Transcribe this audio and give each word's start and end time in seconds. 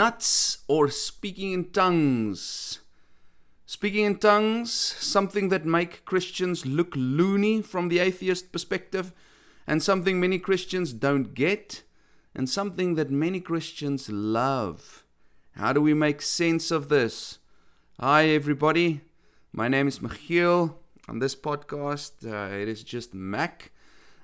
nuts 0.00 0.64
or 0.66 0.88
speaking 0.88 1.52
in 1.52 1.64
tongues. 1.72 2.80
Speaking 3.66 4.06
in 4.06 4.16
tongues, 4.16 4.72
something 4.72 5.50
that 5.50 5.66
make 5.66 6.06
Christians 6.06 6.64
look 6.64 6.94
loony 6.96 7.60
from 7.60 7.88
the 7.88 7.98
atheist 7.98 8.50
perspective, 8.50 9.12
and 9.66 9.82
something 9.82 10.18
many 10.18 10.38
Christians 10.38 10.94
don't 10.94 11.34
get, 11.34 11.82
and 12.34 12.48
something 12.48 12.94
that 12.94 13.10
many 13.10 13.40
Christians 13.40 14.08
love. 14.08 15.04
How 15.52 15.74
do 15.74 15.82
we 15.82 15.92
make 15.92 16.22
sense 16.22 16.70
of 16.70 16.88
this? 16.88 17.38
Hi, 18.00 18.22
everybody. 18.28 19.02
My 19.52 19.68
name 19.68 19.86
is 19.86 19.98
Michiel. 19.98 20.76
On 21.10 21.18
this 21.18 21.36
podcast, 21.36 22.12
uh, 22.24 22.56
it 22.56 22.68
is 22.68 22.82
just 22.82 23.12
Mac, 23.12 23.70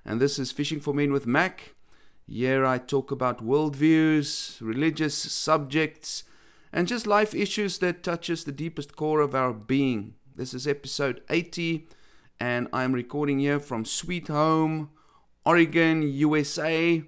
and 0.06 0.22
this 0.22 0.38
is 0.38 0.52
Fishing 0.52 0.80
for 0.80 0.94
Men 0.94 1.12
with 1.12 1.26
Mac. 1.26 1.75
Here 2.28 2.66
I 2.66 2.78
talk 2.78 3.12
about 3.12 3.46
worldviews, 3.46 4.60
religious 4.60 5.14
subjects, 5.14 6.24
and 6.72 6.88
just 6.88 7.06
life 7.06 7.32
issues 7.36 7.78
that 7.78 8.02
touches 8.02 8.42
the 8.42 8.50
deepest 8.50 8.96
core 8.96 9.20
of 9.20 9.32
our 9.32 9.52
being. 9.52 10.14
This 10.34 10.52
is 10.52 10.66
episode 10.66 11.22
80, 11.30 11.86
and 12.40 12.66
I'm 12.72 12.92
recording 12.92 13.38
here 13.38 13.60
from 13.60 13.84
Sweet 13.84 14.26
Home, 14.26 14.90
Oregon, 15.44 16.02
USA. 16.02 17.00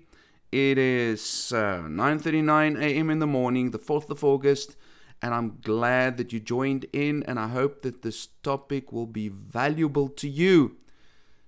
It 0.52 0.78
is 0.78 1.52
uh, 1.52 1.82
9:39 1.88 2.80
a.m. 2.80 3.10
in 3.10 3.18
the 3.18 3.26
morning, 3.26 3.72
the 3.72 3.78
4th 3.80 4.10
of 4.10 4.22
August, 4.22 4.76
and 5.20 5.34
I'm 5.34 5.58
glad 5.62 6.16
that 6.18 6.32
you 6.32 6.38
joined 6.38 6.86
in 6.92 7.24
and 7.24 7.40
I 7.40 7.48
hope 7.48 7.82
that 7.82 8.02
this 8.02 8.28
topic 8.44 8.92
will 8.92 9.08
be 9.08 9.28
valuable 9.28 10.08
to 10.10 10.28
you. 10.28 10.76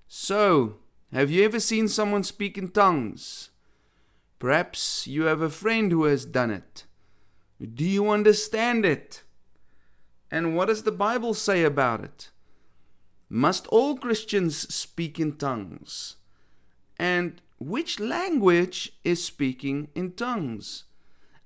So, 0.08 0.78
have 1.12 1.30
you 1.30 1.44
ever 1.44 1.60
seen 1.60 1.86
someone 1.86 2.24
speak 2.24 2.58
in 2.58 2.70
tongues? 2.70 3.49
Perhaps 4.40 5.06
you 5.06 5.24
have 5.24 5.42
a 5.42 5.50
friend 5.50 5.92
who 5.92 6.04
has 6.04 6.24
done 6.24 6.50
it. 6.50 6.86
Do 7.62 7.84
you 7.84 8.10
understand 8.10 8.86
it? 8.86 9.22
And 10.30 10.56
what 10.56 10.68
does 10.68 10.82
the 10.82 10.92
Bible 10.92 11.34
say 11.34 11.62
about 11.62 12.02
it? 12.02 12.30
Must 13.28 13.66
all 13.66 13.96
Christians 13.96 14.74
speak 14.74 15.20
in 15.20 15.34
tongues? 15.34 16.16
And 16.98 17.42
which 17.58 18.00
language 18.00 18.94
is 19.04 19.22
speaking 19.22 19.88
in 19.94 20.12
tongues? 20.12 20.84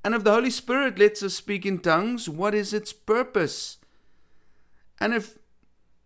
And 0.05 0.15
if 0.15 0.23
the 0.23 0.33
Holy 0.33 0.51
Spirit 0.51 0.99
lets 0.99 1.23
us 1.23 1.35
speak 1.35 1.67
in 1.67 1.81
tongues, 1.81 2.29
what 2.29 2.55
is 2.55 2.73
its 2.73 2.93
purpose? 2.93 3.79
And 5.01 5.13
if 5.13 5.37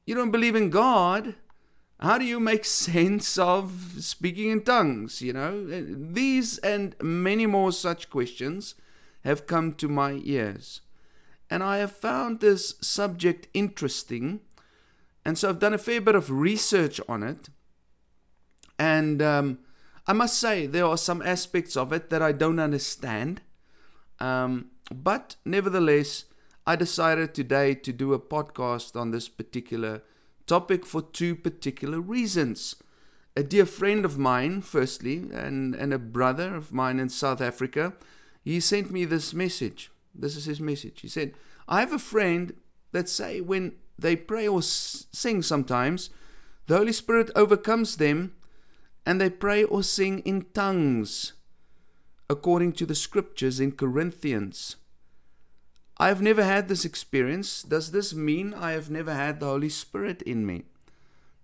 you 0.07 0.15
don't 0.15 0.31
believe 0.31 0.57
in 0.57 0.71
God, 0.71 1.35
how 2.01 2.17
do 2.17 2.25
you 2.25 2.39
make 2.39 2.65
sense 2.65 3.37
of 3.39 3.73
speaking 3.99 4.51
in 4.51 4.63
tongues? 4.63 5.21
You 5.21 5.33
know, 5.33 5.65
these 5.67 6.59
and 6.59 6.95
many 7.03 7.47
more 7.47 7.73
such 7.73 8.09
questions 8.09 8.77
have 9.25 9.47
come 9.47 9.73
to 9.75 9.89
my 9.89 10.21
ears. 10.25 10.81
And 11.51 11.63
I 11.63 11.79
have 11.79 11.93
found 11.93 12.41
this 12.41 12.75
subject 12.81 13.49
interesting. 13.53 14.41
And 15.25 15.37
so 15.37 15.49
I've 15.49 15.59
done 15.59 15.75
a 15.75 15.79
fair 15.79 16.01
bit 16.01 16.15
of 16.15 16.31
research 16.31 17.01
on 17.09 17.23
it. 17.23 17.49
And 18.79 19.21
um, 19.21 19.59
I 20.07 20.13
must 20.13 20.39
say, 20.39 20.67
there 20.67 20.87
are 20.87 20.97
some 20.97 21.21
aspects 21.23 21.77
of 21.77 21.93
it 21.93 22.11
that 22.11 22.23
I 22.23 22.31
don't 22.31 22.61
understand. 22.61 23.41
Um, 24.21 24.71
but 24.95 25.35
nevertheless, 25.45 26.27
I 26.65 26.77
decided 26.77 27.35
today 27.35 27.75
to 27.75 27.93
do 27.93 28.13
a 28.13 28.21
podcast 28.21 28.95
on 28.95 29.11
this 29.11 29.29
particular 29.29 30.03
topic 30.49 30.85
for 30.85 31.03
two 31.03 31.37
particular 31.37 32.01
reasons. 32.01 32.75
A 33.37 33.45
dear 33.45 33.67
friend 33.67 34.05
of 34.05 34.19
mine, 34.19 34.63
firstly, 34.63 35.29
and, 35.33 35.77
and 35.77 35.93
a 35.93 35.99
brother 35.99 36.57
of 36.57 36.73
mine 36.73 36.99
in 36.99 37.09
South 37.09 37.41
Africa, 37.41 37.93
he 38.43 38.59
sent 38.59 38.91
me 38.91 39.05
this 39.05 39.33
message. 39.33 39.93
This 40.13 40.35
is 40.35 40.47
his 40.47 40.59
message. 40.59 41.03
He 41.03 41.09
said, 41.09 41.35
I 41.69 41.81
have 41.81 41.93
a 41.93 41.99
friend 41.99 42.55
that 42.91 43.09
say 43.09 43.41
when 43.41 43.75
they 43.97 44.17
pray 44.17 44.49
or 44.49 44.63
sing 44.63 45.43
sometimes, 45.43 46.11
the 46.67 46.77
Holy 46.77 46.93
Spirit 46.93 47.31
overcomes 47.37 47.97
them 47.97 48.35
and 49.07 49.21
they 49.21 49.31
pray 49.31 49.65
or 49.65 49.83
sing 49.83 50.21
in 50.21 50.47
tongues, 50.53 51.35
according 52.29 52.73
to 52.73 52.87
the 52.87 52.95
scriptures 52.95 53.61
in 53.61 53.73
Corinthians. 53.73 54.77
I 56.01 56.09
have 56.09 56.23
never 56.23 56.45
had 56.45 56.69
this 56.69 56.85
experience. 56.85 57.63
Does 57.63 57.91
this 57.91 58.15
mean 58.15 58.55
I 58.55 58.73
have 58.73 58.89
never 58.89 59.13
had 59.13 59.41
the 59.41 59.47
Holy 59.47 59.69
Spirit 59.69 60.23
in 60.23 60.47
me? 60.47 60.65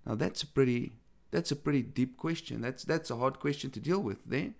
Now 0.06 0.14
that's 0.14 0.42
a 0.42 0.46
pretty 0.46 0.92
that's 1.30 1.50
a 1.50 1.56
pretty 1.56 1.82
deep 1.82 2.16
question. 2.16 2.60
That's 2.60 2.84
that's 2.84 3.10
a 3.10 3.16
hard 3.16 3.40
question 3.40 3.70
to 3.72 3.80
deal 3.80 3.98
with 3.98 4.24
there. 4.24 4.52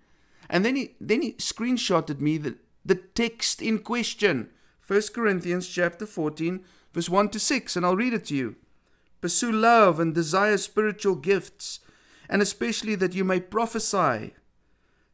And 0.49 0.65
then 0.65 0.75
he 0.75 0.95
then 0.99 1.21
he 1.21 1.33
screenshotted 1.33 2.19
me 2.19 2.37
the, 2.37 2.55
the 2.83 2.95
text 2.95 3.61
in 3.61 3.79
question. 3.79 4.49
1 4.85 5.01
Corinthians 5.13 5.67
chapter 5.67 6.05
14, 6.05 6.63
verse 6.93 7.09
1 7.09 7.29
to 7.29 7.39
6, 7.39 7.75
and 7.75 7.83
I'll 7.83 7.95
read 7.95 8.13
it 8.13 8.25
to 8.25 8.35
you. 8.35 8.55
Pursue 9.19 9.51
love 9.51 9.99
and 9.99 10.13
desire 10.13 10.57
spiritual 10.57 11.15
gifts, 11.15 11.79
and 12.29 12.39
especially 12.39 12.93
that 12.93 13.15
you 13.15 13.23
may 13.23 13.39
prophesy. 13.39 14.35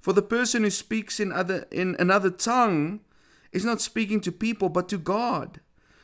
For 0.02 0.12
the 0.12 0.22
person 0.22 0.64
who 0.64 0.72
speaks 0.72 1.20
in 1.20 1.32
other 1.32 1.68
in 1.72 1.96
another 2.00 2.32
tongue 2.32 3.02
is 3.52 3.66
not 3.66 3.82
speaking 3.82 4.22
to 4.22 4.32
people 4.32 4.70
but 4.70 4.88
to 4.90 4.98
God. 4.98 5.60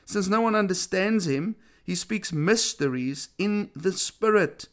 Since 0.05 0.27
no 0.27 0.41
one 0.41 0.55
understands 0.55 1.27
him, 1.27 1.55
he 1.83 1.95
speaks 1.95 2.33
mysteries 2.33 3.29
in 3.37 3.69
the 3.75 3.91
Spirit. 3.93 4.67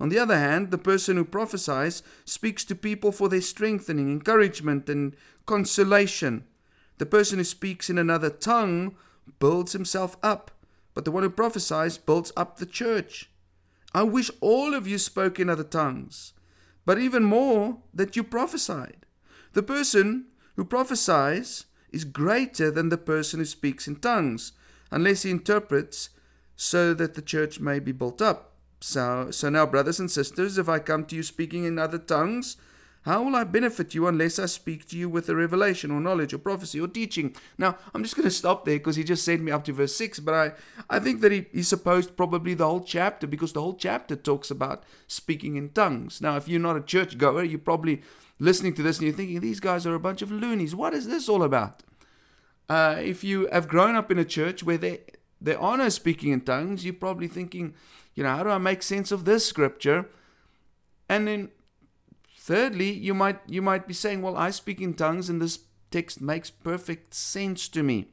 On 0.00 0.10
the 0.10 0.18
other 0.18 0.38
hand, 0.38 0.70
the 0.70 0.78
person 0.78 1.16
who 1.16 1.24
prophesies 1.24 2.02
speaks 2.24 2.64
to 2.66 2.74
people 2.74 3.10
for 3.10 3.28
their 3.28 3.40
strengthening, 3.40 4.10
encouragement, 4.10 4.88
and 4.88 5.16
consolation. 5.46 6.44
The 6.98 7.06
person 7.06 7.38
who 7.38 7.44
speaks 7.44 7.90
in 7.90 7.98
another 7.98 8.30
tongue 8.30 8.96
builds 9.40 9.72
himself 9.72 10.16
up, 10.22 10.50
but 10.94 11.04
the 11.04 11.10
one 11.10 11.22
who 11.22 11.30
prophesies 11.30 11.98
builds 11.98 12.32
up 12.36 12.58
the 12.58 12.66
church. 12.66 13.30
I 13.94 14.02
wish 14.02 14.30
all 14.40 14.74
of 14.74 14.86
you 14.86 14.98
spoke 14.98 15.40
in 15.40 15.48
other 15.48 15.64
tongues, 15.64 16.32
but 16.84 16.98
even 16.98 17.24
more 17.24 17.78
that 17.94 18.16
you 18.16 18.22
prophesied. 18.22 19.06
The 19.54 19.62
person 19.62 20.26
who 20.56 20.64
prophesies 20.64 21.66
is 21.92 22.04
greater 22.04 22.70
than 22.70 22.88
the 22.88 22.98
person 22.98 23.40
who 23.40 23.44
speaks 23.44 23.86
in 23.86 23.96
tongues, 23.96 24.52
unless 24.90 25.22
he 25.22 25.30
interprets 25.30 26.10
so 26.56 26.92
that 26.94 27.14
the 27.14 27.22
church 27.22 27.60
may 27.60 27.78
be 27.78 27.92
built 27.92 28.20
up. 28.20 28.52
So, 28.80 29.30
so 29.30 29.48
now, 29.48 29.66
brothers 29.66 30.00
and 30.00 30.10
sisters, 30.10 30.58
if 30.58 30.68
I 30.68 30.78
come 30.78 31.04
to 31.06 31.16
you 31.16 31.22
speaking 31.22 31.64
in 31.64 31.78
other 31.78 31.98
tongues, 31.98 32.56
how 33.02 33.22
will 33.22 33.36
I 33.36 33.44
benefit 33.44 33.94
you 33.94 34.06
unless 34.06 34.38
I 34.38 34.46
speak 34.46 34.86
to 34.88 34.98
you 34.98 35.08
with 35.08 35.28
a 35.28 35.34
revelation 35.34 35.90
or 35.90 36.00
knowledge 36.00 36.34
or 36.34 36.38
prophecy 36.38 36.80
or 36.80 36.88
teaching? 36.88 37.34
Now, 37.56 37.78
I'm 37.94 38.02
just 38.02 38.16
going 38.16 38.28
to 38.28 38.34
stop 38.34 38.64
there 38.64 38.78
because 38.78 38.96
he 38.96 39.04
just 39.04 39.24
sent 39.24 39.40
me 39.40 39.50
up 39.50 39.64
to 39.64 39.72
verse 39.72 39.96
6, 39.96 40.20
but 40.20 40.34
I, 40.34 40.52
I 40.90 40.98
think 40.98 41.20
that 41.22 41.32
he, 41.32 41.46
he 41.52 41.62
supposed 41.62 42.16
probably 42.16 42.54
the 42.54 42.66
whole 42.66 42.82
chapter 42.82 43.26
because 43.26 43.52
the 43.52 43.62
whole 43.62 43.74
chapter 43.74 44.14
talks 44.14 44.50
about 44.50 44.84
speaking 45.06 45.56
in 45.56 45.70
tongues. 45.70 46.20
Now, 46.20 46.36
if 46.36 46.48
you're 46.48 46.60
not 46.60 46.76
a 46.76 46.82
church 46.82 47.16
goer, 47.16 47.44
you 47.44 47.58
probably 47.58 48.02
listening 48.38 48.74
to 48.74 48.82
this 48.82 48.98
and 48.98 49.06
you're 49.06 49.16
thinking, 49.16 49.40
these 49.40 49.60
guys 49.60 49.86
are 49.86 49.94
a 49.94 50.00
bunch 50.00 50.22
of 50.22 50.30
loonies. 50.30 50.74
What 50.74 50.94
is 50.94 51.06
this 51.06 51.28
all 51.28 51.42
about? 51.42 51.82
Uh, 52.68 52.96
if 52.98 53.24
you 53.24 53.48
have 53.50 53.68
grown 53.68 53.96
up 53.96 54.10
in 54.10 54.18
a 54.18 54.24
church 54.24 54.62
where 54.62 54.78
there, 54.78 54.98
there 55.40 55.58
are 55.58 55.76
no 55.76 55.88
speaking 55.88 56.32
in 56.32 56.42
tongues, 56.42 56.84
you're 56.84 56.94
probably 56.94 57.28
thinking, 57.28 57.74
you 58.14 58.22
know, 58.22 58.36
how 58.36 58.42
do 58.42 58.50
I 58.50 58.58
make 58.58 58.82
sense 58.82 59.10
of 59.10 59.24
this 59.24 59.46
scripture? 59.46 60.08
And 61.08 61.26
then 61.26 61.50
thirdly, 62.36 62.90
you 62.90 63.14
might 63.14 63.40
you 63.46 63.62
might 63.62 63.86
be 63.86 63.94
saying, 63.94 64.22
well, 64.22 64.36
I 64.36 64.50
speak 64.50 64.80
in 64.80 64.94
tongues 64.94 65.28
and 65.28 65.40
this 65.40 65.60
text 65.90 66.20
makes 66.20 66.50
perfect 66.50 67.14
sense 67.14 67.68
to 67.68 67.82
me. 67.82 68.08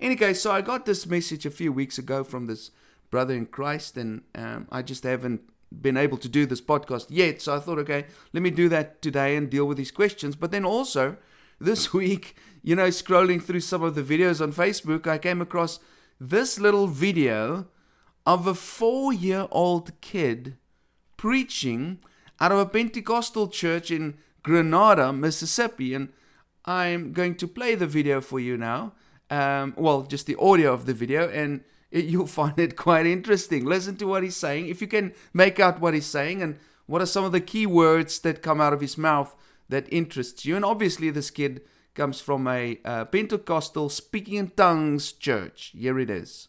Anyway, 0.00 0.32
so 0.34 0.52
I 0.52 0.60
got 0.60 0.86
this 0.86 1.06
message 1.06 1.44
a 1.44 1.50
few 1.50 1.72
weeks 1.72 1.98
ago 1.98 2.22
from 2.22 2.46
this 2.46 2.70
brother 3.10 3.34
in 3.34 3.46
Christ, 3.46 3.96
and 3.96 4.22
um, 4.34 4.68
I 4.70 4.82
just 4.82 5.02
haven't 5.02 5.42
been 5.70 5.96
able 5.96 6.18
to 6.18 6.28
do 6.28 6.46
this 6.46 6.60
podcast 6.60 7.06
yet. 7.08 7.42
So 7.42 7.54
I 7.54 7.60
thought, 7.60 7.78
okay, 7.80 8.06
let 8.32 8.42
me 8.42 8.50
do 8.50 8.68
that 8.68 9.02
today 9.02 9.36
and 9.36 9.50
deal 9.50 9.66
with 9.66 9.76
these 9.76 9.90
questions. 9.90 10.36
But 10.36 10.50
then 10.50 10.64
also, 10.64 11.16
this 11.60 11.92
week, 12.02 12.36
you 12.62 12.76
know, 12.76 12.88
scrolling 12.88 13.42
through 13.42 13.60
some 13.60 13.82
of 13.82 13.94
the 13.94 14.02
videos 14.02 14.40
on 14.40 14.52
Facebook, 14.52 15.06
I 15.06 15.18
came 15.18 15.40
across 15.40 15.78
this 16.20 16.58
little 16.58 16.86
video 16.86 17.66
of 18.26 18.46
a 18.46 18.54
four 18.54 19.12
year 19.12 19.46
old 19.50 19.98
kid 20.00 20.56
preaching 21.16 21.98
out 22.40 22.52
of 22.52 22.58
a 22.58 22.66
Pentecostal 22.66 23.48
church 23.48 23.90
in 23.90 24.18
Grenada, 24.42 25.12
Mississippi. 25.12 25.94
And 25.94 26.12
I'm 26.64 27.12
going 27.12 27.34
to 27.36 27.48
play 27.48 27.74
the 27.74 27.86
video 27.86 28.20
for 28.20 28.40
you 28.40 28.56
now. 28.56 28.92
Um, 29.30 29.74
well, 29.76 30.02
just 30.02 30.26
the 30.26 30.36
audio 30.36 30.72
of 30.72 30.86
the 30.86 30.94
video, 30.94 31.28
and 31.28 31.62
you'll 31.90 32.26
find 32.26 32.58
it 32.58 32.76
quite 32.76 33.06
interesting. 33.06 33.64
Listen 33.64 33.96
to 33.96 34.06
what 34.06 34.22
he's 34.22 34.36
saying. 34.36 34.68
If 34.68 34.80
you 34.80 34.88
can 34.88 35.12
make 35.32 35.58
out 35.58 35.80
what 35.80 35.94
he's 35.94 36.06
saying 36.06 36.42
and 36.42 36.58
what 36.86 37.02
are 37.02 37.06
some 37.06 37.24
of 37.24 37.32
the 37.32 37.40
key 37.40 37.66
words 37.66 38.18
that 38.20 38.42
come 38.42 38.60
out 38.60 38.72
of 38.72 38.80
his 38.80 38.98
mouth 38.98 39.36
that 39.68 39.92
interests 39.92 40.44
you. 40.44 40.56
And 40.56 40.64
obviously, 40.64 41.10
this 41.10 41.30
kid 41.30 41.62
comes 41.94 42.20
from 42.20 42.46
a 42.46 42.78
uh, 42.84 43.04
Pentecostal 43.06 43.88
speaking 43.88 44.34
in 44.34 44.50
tongues 44.50 45.12
church. 45.12 45.72
Here 45.76 45.98
it 45.98 46.10
is. 46.10 46.48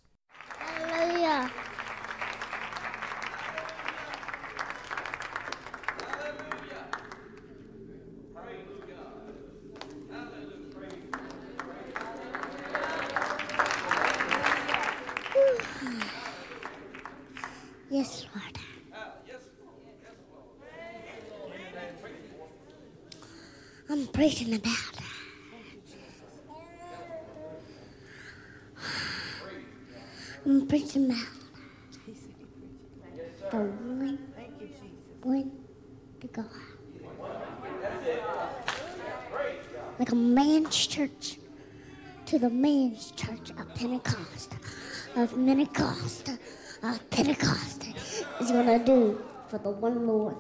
For 49.50 49.58
the 49.58 49.72
one 49.72 50.06
Lord. 50.06 50.36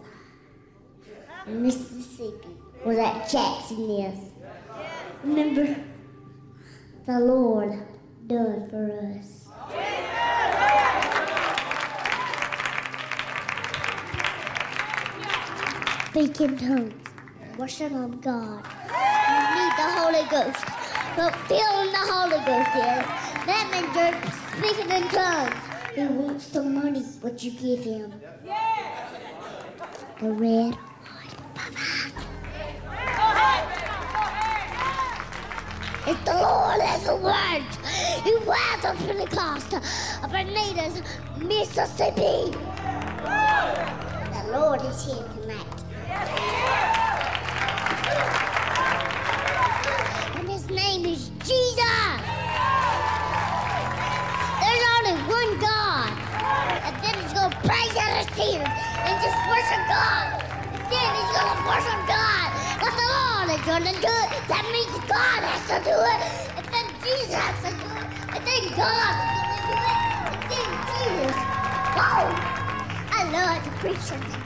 Mississippi, 1.48 2.50
where 2.84 2.96
that 2.96 3.30
Jackson 3.30 3.90
is. 3.90 4.20
Remember, 5.24 5.76
the 7.08 7.20
Lord 7.20 7.80
done 8.28 8.70
for 8.70 9.18
us. 9.18 9.48
Speak 16.10 16.42
in 16.42 16.58
tongues, 16.58 16.94
worship 17.58 17.92
of 17.94 18.22
God. 18.22 18.64
You 19.30 19.44
need 19.56 19.74
the 19.78 19.90
Holy 19.98 20.30
Ghost. 20.30 20.66
But 21.16 21.36
feeling 21.48 21.92
the 21.92 22.06
Holy 22.06 22.38
Ghost 22.46 22.76
is 22.76 23.30
that 23.48 23.70
means 23.72 23.96
you're 23.96 24.14
speaking 24.58 24.92
in 24.92 25.08
tongues. 25.10 25.56
He 25.96 26.06
wants 26.06 26.50
the 26.50 26.64
money 26.64 27.02
what 27.22 27.44
you 27.44 27.52
give 27.52 27.84
him. 27.84 28.14
The 30.20 30.32
red 30.32 30.78
It's 36.08 36.20
the 36.26 36.34
Lord 36.34 36.82
as 36.82 37.08
a 37.08 37.16
word. 37.16 37.64
He 38.26 38.36
was 38.46 38.84
on 38.84 38.98
Pentecost 38.98 39.74
of 39.76 40.36
Anita's 40.36 41.02
Mississippi. 41.38 42.52
The 43.24 44.50
Lord 44.52 44.82
is 44.82 45.06
here 45.06 45.26
tonight. 45.40 45.84
And 50.36 50.50
his 50.50 50.70
name 50.70 51.06
is 51.06 51.30
Jesus. 51.46 52.20
There's 54.60 54.86
only 54.98 55.16
one 55.32 55.60
God. 55.62 56.12
And 56.84 56.96
then 57.04 57.24
he's 57.24 57.34
going 57.34 57.52
to 57.52 57.58
praise 57.60 57.96
out 57.96 58.18
his 58.18 58.28
tears 58.36 58.69
just 59.22 59.36
worship 59.52 59.84
God. 59.92 60.40
Then 60.88 61.10
he's 61.12 61.32
to 61.36 61.44
worship 61.68 62.00
God. 62.08 62.48
But 62.80 62.96
the 62.96 63.04
Lord 63.04 63.52
is 63.52 63.60
to 63.68 63.84
do 64.00 64.08
it. 64.08 64.30
That 64.48 64.64
means 64.72 64.96
God 65.12 65.44
has 65.44 65.64
to 65.68 65.78
do 65.84 65.92
it. 65.92 66.20
And 66.56 66.66
then 66.72 66.88
Jesus 67.04 67.36
has 67.36 67.60
to 67.68 67.72
do 67.76 67.84
it. 68.00 68.08
And 68.32 68.42
then 68.48 68.64
God 68.80 69.14
to 69.20 69.60
do 69.68 69.76
it. 69.76 70.00
And 70.24 70.40
then 70.48 70.72
Jesus. 70.88 71.36
Whoa! 72.00 72.32
I 73.12 73.28
love 73.32 73.60
to 73.64 73.72
preach 73.84 74.00
tonight. 74.08 74.40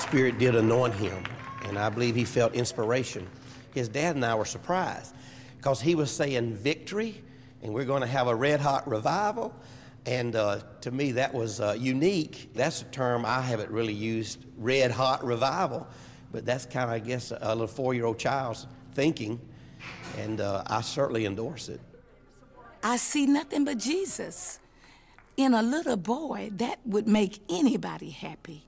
Spirit 0.00 0.38
did 0.38 0.54
anoint 0.56 0.94
him, 0.94 1.24
and 1.64 1.78
I 1.78 1.88
believe 1.90 2.14
he 2.14 2.24
felt 2.24 2.54
inspiration. 2.54 3.26
His 3.72 3.88
dad 3.88 4.16
and 4.16 4.24
I 4.24 4.34
were 4.34 4.44
surprised 4.44 5.14
because 5.58 5.80
he 5.80 5.94
was 5.94 6.10
saying 6.10 6.54
victory, 6.54 7.22
and 7.62 7.72
we're 7.72 7.84
going 7.84 8.02
to 8.02 8.06
have 8.06 8.26
a 8.26 8.34
red 8.34 8.60
hot 8.60 8.88
revival. 8.88 9.54
And 10.06 10.36
uh, 10.36 10.60
to 10.82 10.90
me, 10.90 11.12
that 11.12 11.32
was 11.32 11.60
uh, 11.60 11.76
unique. 11.78 12.50
That's 12.54 12.82
a 12.82 12.86
term 12.86 13.24
I 13.24 13.40
haven't 13.40 13.70
really 13.70 13.94
used, 13.94 14.44
red 14.58 14.90
hot 14.90 15.24
revival. 15.24 15.86
But 16.30 16.44
that's 16.44 16.66
kind 16.66 16.84
of, 16.84 16.90
I 16.90 16.98
guess, 16.98 17.30
a 17.30 17.54
little 17.54 17.66
four 17.66 17.94
year 17.94 18.04
old 18.04 18.18
child's 18.18 18.66
thinking. 18.92 19.40
And 20.18 20.40
uh, 20.40 20.62
I 20.66 20.82
certainly 20.82 21.26
endorse 21.26 21.68
it. 21.68 21.80
I 22.82 22.96
see 22.96 23.26
nothing 23.26 23.64
but 23.64 23.78
Jesus. 23.78 24.60
In 25.36 25.54
a 25.54 25.62
little 25.62 25.96
boy, 25.96 26.50
that 26.56 26.80
would 26.84 27.08
make 27.08 27.40
anybody 27.48 28.10
happy. 28.10 28.64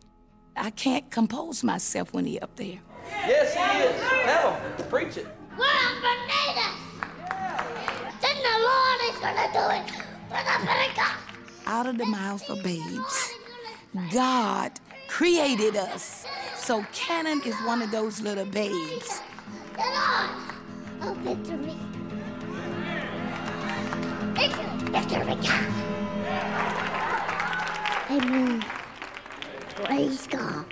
I 0.56 0.70
can't 0.70 1.10
compose 1.10 1.62
myself 1.62 2.12
when 2.14 2.24
he 2.24 2.38
up 2.40 2.56
there. 2.56 2.78
Yes, 3.10 3.52
he 3.54 3.82
is. 3.82 4.00
Tell 4.24 4.54
him. 4.54 4.88
Preach 4.88 5.16
it. 5.18 5.26
We're 5.56 5.64
on 5.64 6.00
Bermudas. 6.00 6.76
Then 8.20 8.36
the 8.42 8.56
Lord 8.64 9.00
is 9.10 9.18
going 9.20 9.36
to 9.36 9.48
do 9.52 9.64
it 9.76 9.90
for 10.28 10.42
the 10.42 10.66
Pentecost. 10.66 11.25
Out 11.68 11.86
of 11.86 11.98
the 11.98 12.06
mouth 12.06 12.48
of 12.48 12.62
babes, 12.62 13.32
God 14.12 14.72
created 15.08 15.76
us. 15.76 16.24
So 16.56 16.86
Cannon 16.92 17.42
is 17.44 17.56
one 17.66 17.82
of 17.82 17.90
those 17.90 18.20
little 18.20 18.44
babes. 18.44 19.20
The 19.74 19.82
Lord 19.82 20.30
of 21.02 21.16
victory. 21.18 21.76
Victory, 24.34 24.66
victory, 24.92 25.34
God. 25.34 25.86
Amen. 28.10 28.64
Praise 29.84 30.26
God. 30.28 30.66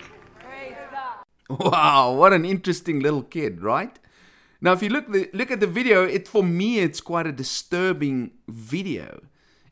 Wow, 1.49 2.13
what 2.13 2.33
an 2.33 2.45
interesting 2.45 3.01
little 3.01 3.21
kid, 3.21 3.61
right? 3.61 3.99
Now, 4.61 4.71
if 4.71 4.81
you 4.81 4.89
look 4.89 5.11
the, 5.11 5.29
look 5.33 5.51
at 5.51 5.59
the 5.59 5.67
video, 5.67 6.05
it 6.05 6.27
for 6.27 6.41
me 6.41 6.79
it's 6.79 7.01
quite 7.01 7.27
a 7.27 7.31
disturbing 7.31 8.31
video. 8.47 9.21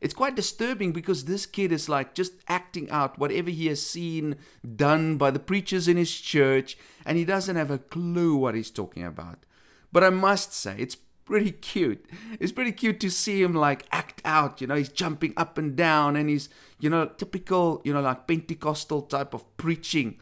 It's 0.04 0.12
quite 0.12 0.36
disturbing 0.36 0.92
because 0.92 1.24
this 1.24 1.46
kid 1.46 1.72
is 1.72 1.88
like 1.88 2.12
just 2.12 2.34
acting 2.46 2.90
out 2.90 3.18
whatever 3.18 3.48
he 3.48 3.68
has 3.68 3.80
seen 3.80 4.36
done 4.76 5.16
by 5.16 5.30
the 5.30 5.38
preachers 5.38 5.88
in 5.88 5.96
his 5.96 6.14
church, 6.14 6.76
and 7.06 7.16
he 7.16 7.24
doesn't 7.24 7.56
have 7.56 7.70
a 7.70 7.78
clue 7.78 8.36
what 8.36 8.54
he's 8.54 8.70
talking 8.70 9.02
about. 9.02 9.46
But 9.92 10.04
I 10.04 10.10
must 10.10 10.52
say, 10.52 10.74
it's 10.76 10.98
pretty 11.24 11.52
cute. 11.52 12.04
It's 12.38 12.52
pretty 12.52 12.72
cute 12.72 13.00
to 13.00 13.10
see 13.10 13.42
him 13.42 13.54
like 13.54 13.86
act 13.92 14.20
out. 14.26 14.60
You 14.60 14.66
know, 14.66 14.74
he's 14.74 14.90
jumping 14.90 15.32
up 15.38 15.56
and 15.56 15.74
down, 15.74 16.16
and 16.16 16.28
he's 16.28 16.50
you 16.78 16.90
know 16.90 17.06
typical 17.06 17.80
you 17.82 17.94
know 17.94 18.02
like 18.02 18.26
Pentecostal 18.26 19.00
type 19.00 19.32
of 19.32 19.56
preaching. 19.56 20.18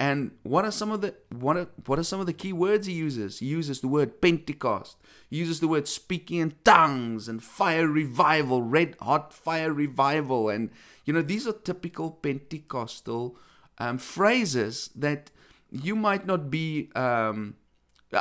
And 0.00 0.30
what 0.44 0.64
are 0.64 0.70
some 0.70 0.90
of 0.90 1.02
the 1.02 1.14
what 1.28 1.58
are, 1.58 1.68
what 1.84 1.98
are 1.98 2.02
some 2.02 2.20
of 2.20 2.26
the 2.26 2.32
key 2.32 2.54
words 2.54 2.86
he 2.86 2.94
uses? 2.94 3.40
He 3.40 3.46
uses 3.46 3.82
the 3.82 3.88
word 3.88 4.22
Pentecost. 4.22 4.96
He 5.28 5.36
uses 5.36 5.60
the 5.60 5.68
word 5.68 5.86
speaking 5.86 6.38
in 6.38 6.54
tongues 6.64 7.28
and 7.28 7.42
fire 7.42 7.86
revival, 7.86 8.62
red 8.62 8.96
hot 9.02 9.34
fire 9.34 9.70
revival, 9.70 10.48
and 10.48 10.70
you 11.04 11.12
know 11.12 11.20
these 11.20 11.46
are 11.46 11.52
typical 11.52 12.10
Pentecostal 12.10 13.36
um, 13.76 13.98
phrases 13.98 14.88
that 14.96 15.30
you 15.70 15.94
might 15.94 16.26
not 16.26 16.50
be 16.50 16.90
um, 16.96 17.56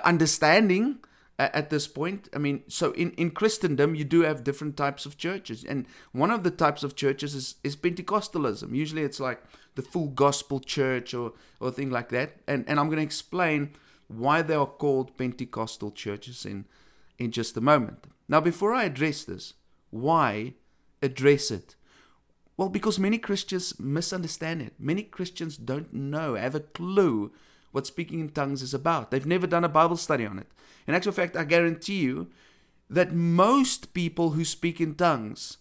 understanding 0.03 0.99
a- 1.39 1.55
at 1.55 1.69
this 1.69 1.87
point. 1.87 2.27
I 2.35 2.39
mean, 2.39 2.63
so 2.67 2.91
in, 2.91 3.11
in 3.11 3.31
Christendom, 3.31 3.95
you 3.95 4.03
do 4.03 4.21
have 4.21 4.43
different 4.43 4.75
types 4.75 5.05
of 5.05 5.17
churches. 5.17 5.63
And 5.63 5.87
one 6.11 6.29
of 6.29 6.43
the 6.43 6.51
types 6.51 6.83
of 6.83 6.95
churches 6.95 7.33
is, 7.33 7.55
is 7.63 7.75
Pentecostalism. 7.75 8.75
Usually 8.75 9.03
it's 9.03 9.19
like 9.19 9.41
the 9.79 9.89
full 9.89 10.07
gospel 10.07 10.59
church 10.59 11.13
or, 11.13 11.31
or 11.61 11.71
thing 11.71 11.89
like 11.89 12.09
that. 12.09 12.35
And, 12.47 12.65
and 12.67 12.77
I'm 12.77 12.87
going 12.87 12.97
to 12.97 13.03
explain 13.03 13.71
why 14.09 14.41
they 14.41 14.55
are 14.55 14.65
called 14.65 15.17
Pentecostal 15.17 15.91
churches 15.91 16.45
in, 16.45 16.65
in 17.17 17.31
just 17.31 17.55
a 17.55 17.61
moment. 17.61 18.05
Now, 18.27 18.41
before 18.41 18.73
I 18.73 18.83
address 18.83 19.23
this, 19.23 19.53
why 19.89 20.55
address 21.01 21.49
it? 21.49 21.77
Well, 22.57 22.67
because 22.67 22.99
many 22.99 23.17
Christians 23.17 23.79
misunderstand 23.79 24.61
it. 24.61 24.73
Many 24.77 25.01
Christians 25.01 25.55
don't 25.55 25.93
know, 25.93 26.35
have 26.35 26.55
a 26.55 26.59
clue 26.59 27.31
what 27.71 27.87
speaking 27.87 28.19
in 28.19 28.29
tongues 28.29 28.61
is 28.61 28.73
about. 28.73 29.11
They've 29.11 29.25
never 29.25 29.47
done 29.47 29.63
a 29.63 29.69
Bible 29.69 29.95
study 29.95 30.25
on 30.25 30.39
it. 30.39 30.47
In 30.87 30.93
actual 30.93 31.13
fact, 31.13 31.37
I 31.37 31.45
guarantee 31.45 31.99
you 31.99 32.27
that 32.89 33.13
most 33.13 33.93
people 33.93 34.31
who 34.31 34.43
speak 34.43 34.81
in 34.81 34.95
tongues 34.95 35.57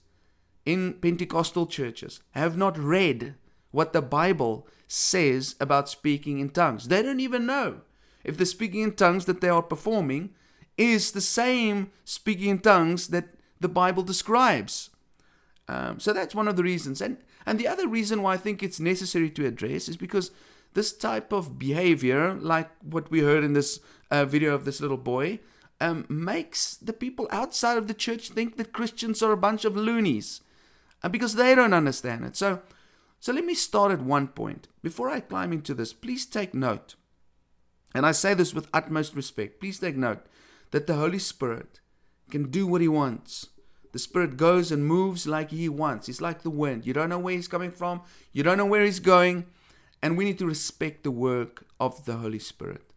in 0.67 0.95
Pentecostal 0.95 1.67
churches 1.67 2.19
have 2.33 2.57
not 2.57 2.77
read 2.77 3.37
what 3.71 3.93
the 3.93 4.03
Bible 4.03 4.67
says 4.87 5.55
about 5.61 5.89
speaking 5.89 6.39
in 6.39 6.51
tongues. 6.51 6.89
They 6.89 7.03
don't 7.03 7.21
even 7.21 7.47
know 7.47 7.83
if 8.25 8.37
the 8.37 8.47
speaking 8.47 8.83
in 8.83 8.93
tongues 8.93 9.27
that 9.27 9.41
they 9.41 9.49
are 9.49 9.63
performing 9.63 10.31
is 10.77 11.13
the 11.13 11.21
same 11.21 11.91
speaking 12.05 12.51
in 12.51 12.59
tongues 12.61 13.09
that 13.09 13.29
the 13.61 13.69
Bible 13.69 14.03
describes. 14.03 14.91
Um, 15.69 16.01
so 16.01 16.13
that's 16.13 16.35
one 16.35 16.49
of 16.49 16.57
the 16.57 16.63
reasons. 16.63 17.01
And, 17.01 17.19
and 17.45 17.59
the 17.59 17.69
other 17.69 17.87
reason 17.87 18.23
why 18.23 18.35
I 18.35 18.39
think 18.39 18.63
it's 18.63 18.81
necessary 18.81 19.31
to 19.31 19.47
address 19.47 19.89
is 19.89 19.97
because 19.97 20.31
this 20.75 20.93
type 20.93 21.33
of 21.33 21.59
behavior, 21.59 22.35
like 22.35 22.71
what 22.83 23.11
we 23.11 23.21
heard 23.21 23.45
in 23.45 23.53
this 23.53 23.81
uh, 24.11 24.25
video 24.25 24.55
of 24.55 24.65
this 24.65 24.81
little 24.81 24.97
boy, 24.97 25.41
um, 25.81 26.07
makes 26.09 26.77
the 26.77 26.93
people 26.93 27.29
outside 27.31 27.79
of 27.79 27.89
the 27.89 27.95
church 27.95 28.31
think 28.31 28.57
that 28.57 28.73
Christians 28.73 29.23
are 29.23 29.33
a 29.33 29.37
bunch 29.37 29.65
of 29.65 29.77
loonies 29.77 30.41
uh, 31.03 31.09
because 31.09 31.35
they 31.35 31.55
don't 31.55 31.75
understand 31.75 32.25
it. 32.25 32.37
So, 32.37 32.63
so 33.21 33.33
let 33.33 33.45
me 33.45 33.55
start 33.55 33.93
at 33.93 34.01
one 34.01 34.29
point. 34.29 34.69
Before 34.83 35.11
I 35.11 35.21
climb 35.21 35.53
into 35.53 35.75
this, 35.75 35.93
please 35.93 36.27
take 36.27 36.55
note, 36.55 36.95
and 37.95 38.07
I 38.07 38.13
say 38.13 38.35
this 38.35 38.55
with 38.55 38.69
utmost 38.73 39.15
respect, 39.15 39.61
please 39.61 39.79
take 39.79 39.97
note 39.97 40.27
that 40.71 40.87
the 40.87 40.95
Holy 40.95 41.19
Spirit 41.19 41.81
can 42.31 42.51
do 42.51 42.67
what 42.67 42.81
He 42.81 42.89
wants. 42.89 43.49
The 43.93 43.99
Spirit 43.99 44.37
goes 44.37 44.71
and 44.71 44.87
moves 44.87 45.27
like 45.27 45.51
He 45.51 45.69
wants. 45.69 46.07
He's 46.07 46.21
like 46.21 46.43
the 46.43 46.51
wind. 46.51 46.87
You 46.87 46.93
don't 46.93 47.09
know 47.09 47.19
where 47.19 47.35
He's 47.35 47.49
coming 47.49 47.71
from, 47.71 48.03
you 48.33 48.43
don't 48.43 48.59
know 48.59 48.67
where 48.67 48.85
He's 48.85 49.01
going, 49.01 49.47
and 50.03 50.17
we 50.17 50.25
need 50.25 50.39
to 50.39 50.47
respect 50.47 51.05
the 51.05 51.11
work 51.11 51.67
of 51.81 52.05
the 52.05 52.17
Holy 52.17 52.39
Spirit. 52.39 52.89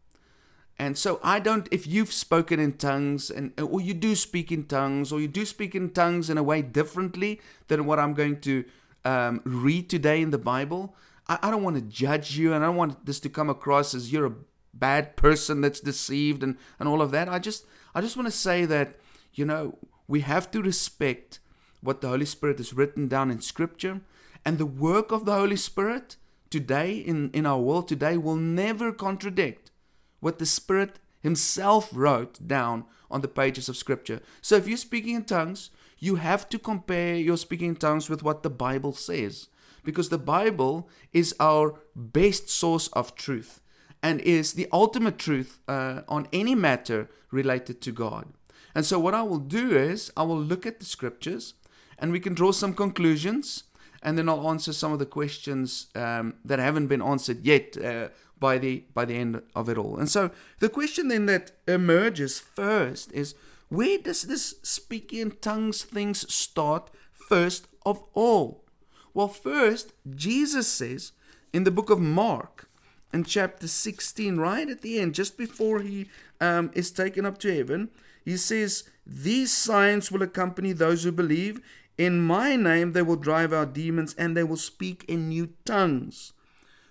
And 0.82 0.98
so 0.98 1.20
I 1.22 1.40
don't 1.40 1.68
if 1.70 1.86
you've 1.86 2.12
spoken 2.12 2.60
in 2.60 2.74
tongues 2.74 3.30
and 3.30 3.54
or 3.62 3.80
you 3.80 3.94
do 3.94 4.16
speak 4.16 4.52
in 4.52 4.64
tongues 4.64 5.12
or 5.12 5.22
you 5.22 5.28
do 5.28 5.46
speak 5.46 5.76
in 5.76 5.92
tongues 5.92 6.28
in 6.28 6.40
a 6.40 6.44
way 6.44 6.64
differently 6.64 7.40
than 7.68 7.86
what 7.86 8.00
I'm 8.00 8.16
going 8.16 8.42
to 8.42 8.66
um, 9.06 9.42
read 9.44 9.90
today 9.90 10.22
in 10.22 10.32
the 10.32 10.38
Bible, 10.38 10.96
I, 11.28 11.40
I 11.44 11.52
don't 11.52 11.64
want 11.64 11.76
to 11.76 11.82
judge 11.82 12.38
you 12.38 12.54
and 12.54 12.64
I 12.64 12.68
don't 12.68 12.76
want 12.76 13.06
this 13.06 13.20
to 13.22 13.30
come 13.30 13.50
across 13.50 13.94
as 13.94 14.12
you're 14.12 14.26
a 14.28 14.36
bad 14.74 15.16
person 15.16 15.62
that's 15.62 15.80
deceived 15.80 16.44
and, 16.44 16.58
and 16.80 16.88
all 16.88 17.02
of 17.02 17.12
that. 17.12 17.30
I 17.30 17.40
just 17.40 17.66
I 17.94 18.02
just 18.02 18.16
want 18.16 18.28
to 18.28 18.32
say 18.32 18.66
that, 18.66 18.96
you 19.34 19.46
know, 19.46 19.78
we 20.08 20.22
have 20.22 20.50
to 20.52 20.62
respect 20.62 21.40
what 21.82 22.02
the 22.02 22.08
Holy 22.08 22.26
Spirit 22.26 22.58
has 22.58 22.74
written 22.74 23.08
down 23.08 23.32
in 23.32 23.42
Scripture 23.42 24.02
and 24.46 24.58
the 24.58 24.66
work 24.66 25.12
of 25.12 25.26
the 25.26 25.34
Holy 25.34 25.56
Spirit 25.56 26.16
today 26.50 26.94
in, 26.94 27.32
in 27.32 27.46
our 27.46 27.60
world 27.60 27.88
today 27.88 28.18
will 28.18 28.36
never 28.36 28.92
contradict 28.92 29.72
what 30.20 30.40
the 30.40 30.46
Spirit 30.46 31.00
Himself 31.22 31.90
wrote 31.94 32.46
down 32.48 32.86
on 33.10 33.22
the 33.22 33.28
pages 33.28 33.70
of 33.70 33.78
Scripture. 33.78 34.22
So 34.42 34.56
if 34.56 34.68
you're 34.68 34.78
speaking 34.78 35.16
in 35.16 35.26
tongues, 35.26 35.70
you 36.02 36.16
have 36.16 36.50
to 36.50 36.60
compare 36.60 37.16
your 37.16 37.38
speaking 37.38 37.70
in 37.70 37.76
tongues 37.78 38.10
with 38.10 38.24
what 38.24 38.44
the 38.44 38.50
Bible 38.50 38.92
says. 38.92 39.48
Because 39.84 40.10
the 40.10 40.18
Bible 40.18 40.90
is 41.14 41.34
our 41.40 41.80
best 41.96 42.50
source 42.50 42.88
of 42.90 43.16
truth 43.16 43.62
and 44.04 44.20
is 44.22 44.54
the 44.54 44.68
ultimate 44.74 45.18
truth 45.18 45.60
uh, 45.68 46.02
on 46.08 46.28
any 46.34 46.56
matter 46.56 47.08
related 47.32 47.82
to 47.82 47.92
God. 47.92 48.28
And 48.76 48.86
so, 48.86 49.00
what 49.00 49.14
I 49.14 49.22
will 49.22 49.40
do 49.40 49.76
is, 49.76 50.12
I 50.16 50.24
will 50.24 50.40
look 50.40 50.66
at 50.66 50.80
the 50.80 50.86
scriptures 50.86 51.54
and 51.98 52.12
we 52.12 52.20
can 52.20 52.34
draw 52.34 52.52
some 52.52 52.74
conclusions 52.74 53.64
and 54.04 54.18
then 54.18 54.28
I'll 54.28 54.50
answer 54.50 54.74
some 54.74 54.92
of 54.92 55.00
the 55.00 55.06
questions 55.06 55.88
um, 55.96 56.36
that 56.46 56.60
haven't 56.60 56.88
been 56.88 57.02
answered 57.02 57.46
yet 57.46 57.78
uh, 57.78 58.10
by 58.40 58.58
the 58.58 58.86
by 58.94 59.06
the 59.06 59.16
end 59.16 59.42
of 59.56 59.70
it 59.70 59.78
all. 59.78 59.98
And 59.98 60.10
so 60.10 60.32
the 60.60 60.70
question 60.70 61.08
then 61.08 61.28
that 61.28 61.52
emerges 61.68 62.40
first 62.40 63.12
is 63.12 63.36
where 63.72 63.98
does 63.98 64.24
this 64.24 64.56
speaking 64.64 65.20
in 65.20 65.32
tongues 65.32 65.82
things 65.84 66.32
start 66.32 66.92
first 67.14 67.70
of 67.86 68.04
all? 68.14 68.66
Well, 69.14 69.30
first 69.30 69.94
Jesus 70.14 70.68
says 70.68 71.14
in 71.54 71.64
the 71.64 71.72
book 71.72 71.90
of 71.90 72.02
Mark 72.02 72.70
in 73.14 73.24
chapter 73.24 73.70
16, 73.70 74.36
right 74.36 74.70
at 74.70 74.82
the 74.82 75.00
end, 75.00 75.16
just 75.16 75.38
before 75.38 75.80
he 75.80 76.10
um, 76.42 76.70
is 76.74 76.92
taken 76.92 77.26
up 77.26 77.38
to 77.38 77.56
heaven, 77.56 77.90
he 78.26 78.36
says, 78.36 78.90
These 79.08 79.54
signs 79.54 80.12
will 80.12 80.22
accompany 80.22 80.74
those 80.74 81.06
who 81.06 81.14
believe. 81.14 81.62
In 81.98 82.20
my 82.20 82.58
name 82.58 82.92
they 82.92 83.02
will 83.02 83.16
drive 83.16 83.54
out 83.54 83.74
demons 83.74 84.14
and 84.18 84.36
they 84.36 84.44
will 84.44 84.58
speak 84.58 85.06
in 85.08 85.30
new 85.30 85.48
tongues. 85.64 86.34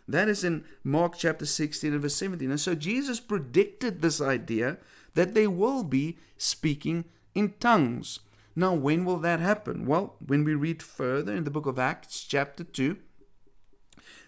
That 0.09 0.31
is 0.31 0.45
in 0.45 0.65
Mark 0.83 1.19
chapter 1.19 1.45
16 1.45 1.93
and 1.93 2.01
verse 2.01 2.15
17. 2.15 2.51
And 2.51 2.59
so 2.59 2.75
Jesus 2.75 3.21
predicted 3.21 4.01
this 4.01 4.19
idea 4.23 4.79
that 5.15 5.35
they 5.35 5.47
will 5.47 5.83
be 5.83 6.19
speaking 6.37 7.05
in 7.35 7.55
tongues. 7.61 8.21
Now, 8.57 8.75
when 8.75 9.05
will 9.05 9.19
that 9.19 9.41
happen? 9.41 9.87
Well, 9.87 10.17
when 10.25 10.45
we 10.45 10.55
read 10.55 10.83
further 10.83 11.33
in 11.35 11.45
the 11.45 11.51
book 11.51 11.67
of 11.67 11.79
Acts, 11.79 12.25
chapter 12.25 12.65
2, 12.65 12.97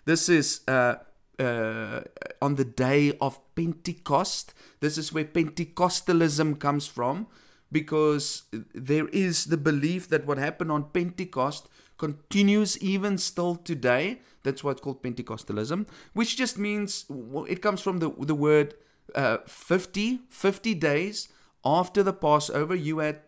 this 0.05 0.29
is 0.29 0.61
uh, 0.69 0.97
uh, 1.39 2.03
on 2.41 2.57
the 2.57 2.65
day 2.65 3.17
of 3.21 3.41
Pentecost. 3.55 4.55
This 4.81 4.99
is 4.99 5.13
where 5.13 5.25
Pentecostalism 5.25 6.59
comes 6.59 6.87
from 6.87 7.27
because 7.71 8.43
there 8.75 9.09
is 9.09 9.47
the 9.47 9.57
belief 9.57 10.09
that 10.09 10.27
what 10.27 10.39
happened 10.39 10.71
on 10.71 10.85
Pentecost 10.91 11.69
continues 11.99 12.79
even 12.79 13.17
still 13.19 13.57
today. 13.57 14.21
That's 14.43 14.63
what's 14.65 14.81
called 14.81 15.03
Pentecostalism, 15.03 15.87
which 16.15 16.37
just 16.37 16.59
means 16.59 17.07
it 17.49 17.63
comes 17.63 17.81
from 17.81 17.99
the, 17.99 18.11
the 18.19 18.35
word 18.35 18.75
uh, 19.15 19.39
50, 19.47 20.21
50 20.29 20.75
days 20.75 21.29
after 21.65 22.03
the 22.03 22.13
Passover, 22.13 22.75
you 22.75 22.99
had 22.99 23.21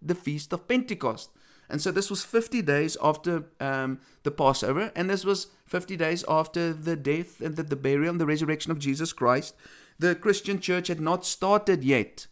the 0.00 0.14
Feast 0.14 0.52
of 0.52 0.68
Pentecost. 0.68 1.30
And 1.68 1.80
so 1.80 1.92
this 1.92 2.10
was 2.10 2.24
50 2.24 2.62
days 2.62 2.96
after 3.00 3.44
um, 3.60 4.00
the 4.24 4.32
Passover, 4.32 4.90
and 4.96 5.08
this 5.08 5.24
was 5.24 5.48
50 5.66 5.96
days 5.96 6.24
after 6.28 6.72
the 6.72 6.96
death 6.96 7.40
and 7.40 7.56
the, 7.56 7.62
the 7.62 7.76
burial 7.76 8.10
and 8.10 8.20
the 8.20 8.26
resurrection 8.26 8.72
of 8.72 8.80
Jesus 8.80 9.12
Christ. 9.12 9.54
The 9.98 10.16
Christian 10.16 10.58
church 10.58 10.88
had 10.88 11.00
not 11.00 11.24
started 11.24 11.84
yet. 11.84 12.26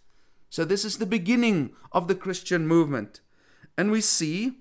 So 0.50 0.64
this 0.64 0.84
is 0.84 0.98
the 0.98 1.06
beginning 1.06 1.70
of 1.92 2.08
the 2.08 2.14
Christian 2.14 2.66
movement. 2.66 3.20
And 3.76 3.90
we 3.90 4.00
see 4.00 4.54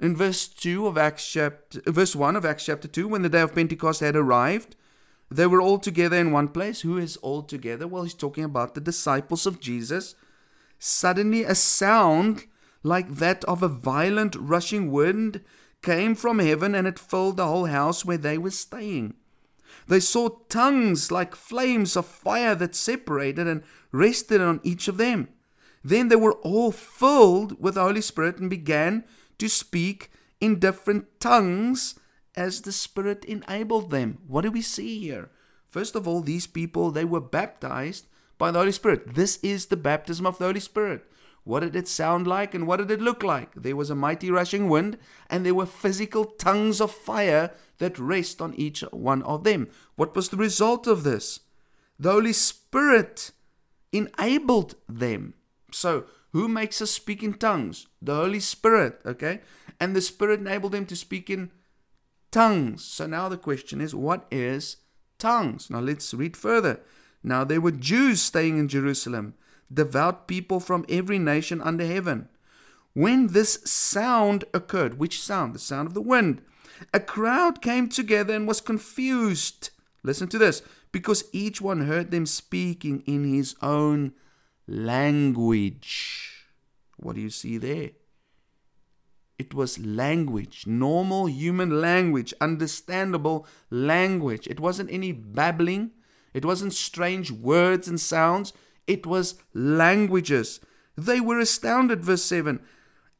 in 0.00 0.16
verse 0.16 0.46
2 0.46 0.86
of 0.86 0.98
Acts 0.98 1.26
chapter 1.26 1.80
verse 1.86 2.14
1 2.14 2.36
of 2.36 2.44
Acts 2.44 2.66
chapter 2.66 2.86
2 2.86 3.08
when 3.08 3.22
the 3.22 3.28
day 3.28 3.40
of 3.40 3.54
Pentecost 3.54 4.00
had 4.00 4.14
arrived 4.14 4.76
they 5.30 5.46
were 5.46 5.60
all 5.60 5.78
together 5.78 6.16
in 6.16 6.32
one 6.32 6.48
place. 6.48 6.80
Who 6.80 6.96
is 6.96 7.16
all 7.18 7.42
together? 7.42 7.86
Well 7.86 8.04
he's 8.04 8.14
talking 8.14 8.44
about 8.44 8.74
the 8.74 8.80
disciples 8.80 9.46
of 9.46 9.60
Jesus. 9.60 10.14
Suddenly 10.78 11.44
a 11.44 11.54
sound 11.54 12.46
like 12.82 13.16
that 13.16 13.44
of 13.44 13.62
a 13.62 13.68
violent 13.68 14.36
rushing 14.36 14.90
wind 14.90 15.42
came 15.82 16.14
from 16.14 16.38
heaven 16.38 16.74
and 16.74 16.86
it 16.86 16.98
filled 16.98 17.36
the 17.36 17.46
whole 17.46 17.66
house 17.66 18.04
where 18.04 18.18
they 18.18 18.38
were 18.38 18.50
staying. 18.50 19.14
They 19.86 20.00
saw 20.00 20.28
tongues 20.48 21.10
like 21.10 21.34
flames 21.34 21.96
of 21.96 22.06
fire 22.06 22.54
that 22.56 22.74
separated 22.74 23.46
and 23.46 23.62
rested 23.92 24.40
on 24.40 24.60
each 24.62 24.88
of 24.88 24.98
them. 24.98 25.28
Then 25.84 26.08
they 26.08 26.16
were 26.16 26.34
all 26.34 26.72
filled 26.72 27.62
with 27.62 27.74
the 27.74 27.82
Holy 27.82 28.00
Spirit 28.00 28.38
and 28.38 28.50
began 28.50 29.04
to 29.38 29.48
speak 29.48 30.10
in 30.40 30.58
different 30.58 31.20
tongues 31.20 31.98
as 32.38 32.60
the 32.60 32.70
Spirit 32.70 33.24
enabled 33.24 33.90
them. 33.90 34.18
What 34.28 34.42
do 34.42 34.52
we 34.52 34.62
see 34.62 35.00
here? 35.00 35.28
First 35.68 35.96
of 35.96 36.06
all, 36.06 36.20
these 36.20 36.46
people, 36.46 36.92
they 36.92 37.04
were 37.04 37.20
baptized 37.20 38.06
by 38.38 38.52
the 38.52 38.60
Holy 38.60 38.70
Spirit. 38.70 39.14
This 39.14 39.40
is 39.42 39.66
the 39.66 39.76
baptism 39.76 40.24
of 40.24 40.38
the 40.38 40.44
Holy 40.44 40.60
Spirit. 40.60 41.04
What 41.42 41.60
did 41.60 41.74
it 41.74 41.88
sound 41.88 42.28
like 42.28 42.54
and 42.54 42.64
what 42.64 42.76
did 42.76 42.92
it 42.92 43.00
look 43.00 43.24
like? 43.24 43.54
There 43.56 43.74
was 43.74 43.90
a 43.90 43.96
mighty 43.96 44.30
rushing 44.30 44.68
wind, 44.68 44.98
and 45.28 45.44
there 45.44 45.54
were 45.54 45.66
physical 45.66 46.24
tongues 46.24 46.80
of 46.80 46.92
fire 46.92 47.50
that 47.78 47.98
rest 47.98 48.40
on 48.40 48.54
each 48.54 48.82
one 48.92 49.22
of 49.22 49.42
them. 49.42 49.68
What 49.96 50.14
was 50.14 50.28
the 50.28 50.36
result 50.36 50.86
of 50.86 51.02
this? 51.02 51.40
The 51.98 52.12
Holy 52.12 52.32
Spirit 52.32 53.32
enabled 53.92 54.76
them. 54.88 55.34
So, 55.72 56.04
who 56.32 56.46
makes 56.46 56.80
us 56.80 56.92
speak 56.92 57.24
in 57.24 57.34
tongues? 57.34 57.88
The 58.00 58.14
Holy 58.14 58.40
Spirit, 58.40 59.00
okay? 59.04 59.40
And 59.80 59.96
the 59.96 60.00
Spirit 60.00 60.38
enabled 60.38 60.72
them 60.72 60.86
to 60.86 60.94
speak 60.94 61.28
in 61.30 61.50
tongues. 62.30 62.84
So 62.84 63.06
now 63.06 63.28
the 63.28 63.36
question 63.36 63.80
is, 63.80 63.94
what 63.94 64.26
is 64.30 64.78
tongues? 65.18 65.70
Now 65.70 65.80
let's 65.80 66.14
read 66.14 66.36
further. 66.36 66.80
Now 67.22 67.44
there 67.44 67.60
were 67.60 67.72
Jews 67.72 68.22
staying 68.22 68.58
in 68.58 68.68
Jerusalem, 68.68 69.34
devout 69.72 70.28
people 70.28 70.60
from 70.60 70.86
every 70.88 71.18
nation 71.18 71.60
under 71.60 71.86
heaven. 71.86 72.28
When 72.94 73.28
this 73.28 73.60
sound 73.64 74.44
occurred, 74.54 74.98
which 74.98 75.22
sound? 75.22 75.54
The 75.54 75.58
sound 75.58 75.88
of 75.88 75.94
the 75.94 76.00
wind. 76.00 76.42
A 76.94 77.00
crowd 77.00 77.60
came 77.60 77.88
together 77.88 78.34
and 78.34 78.46
was 78.46 78.60
confused. 78.60 79.70
Listen 80.02 80.28
to 80.28 80.38
this 80.38 80.62
because 80.92 81.24
each 81.32 81.60
one 81.60 81.82
heard 81.82 82.10
them 82.10 82.26
speaking 82.26 83.02
in 83.06 83.24
his 83.32 83.54
own 83.62 84.12
language. 84.66 86.46
What 86.96 87.16
do 87.16 87.20
you 87.20 87.30
see 87.30 87.58
there? 87.58 87.90
It 89.38 89.54
was 89.54 89.78
language, 89.78 90.66
normal 90.66 91.26
human 91.26 91.80
language, 91.80 92.34
understandable 92.40 93.46
language. 93.70 94.46
It 94.48 94.58
wasn't 94.58 94.90
any 94.90 95.12
babbling, 95.12 95.92
it 96.34 96.44
wasn't 96.44 96.72
strange 96.72 97.30
words 97.30 97.86
and 97.86 98.00
sounds, 98.00 98.52
it 98.86 99.06
was 99.06 99.36
languages. 99.54 100.60
They 100.96 101.20
were 101.20 101.38
astounded, 101.38 102.04
verse 102.04 102.24
7, 102.24 102.60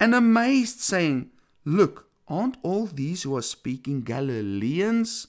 and 0.01 0.15
amazed, 0.15 0.81
saying, 0.81 1.31
Look, 1.65 2.09
aren't 2.27 2.57
all 2.63 2.87
these 2.87 3.23
who 3.23 3.37
are 3.37 3.43
speaking 3.43 4.03
Galileans? 4.03 5.29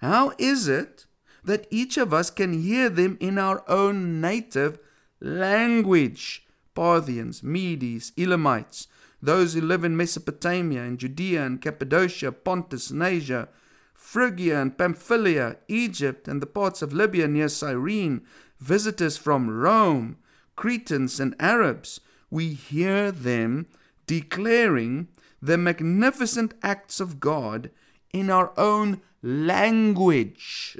How 0.00 0.32
is 0.38 0.68
it 0.68 1.06
that 1.44 1.66
each 1.70 1.96
of 1.96 2.14
us 2.14 2.30
can 2.30 2.62
hear 2.62 2.88
them 2.88 3.16
in 3.20 3.38
our 3.38 3.68
own 3.68 4.20
native 4.20 4.78
language. 5.20 6.46
Parthians, 6.74 7.42
Medes, 7.42 8.12
Elamites, 8.16 8.86
those 9.22 9.54
who 9.54 9.60
live 9.60 9.84
in 9.84 9.96
Mesopotamia 9.96 10.82
and 10.82 10.98
Judea 10.98 11.46
and 11.46 11.62
Cappadocia, 11.62 12.32
Pontus 12.32 12.90
and 12.90 13.02
Asia, 13.02 13.48
Phrygia 13.94 14.60
and 14.60 14.76
Pamphylia, 14.76 15.58
Egypt 15.68 16.26
and 16.26 16.42
the 16.42 16.46
parts 16.46 16.82
of 16.82 16.92
Libya 16.92 17.28
near 17.28 17.48
Cyrene, 17.48 18.22
visitors 18.58 19.16
from 19.16 19.48
Rome, 19.48 20.18
Cretans 20.56 21.20
and 21.20 21.36
Arabs, 21.38 22.00
we 22.30 22.48
hear 22.48 23.12
them 23.12 23.68
declaring 24.06 25.08
the 25.40 25.56
magnificent 25.56 26.54
acts 26.62 26.98
of 26.98 27.20
God 27.20 27.70
in 28.12 28.28
our 28.28 28.52
own 28.58 29.00
languages. 29.22 30.72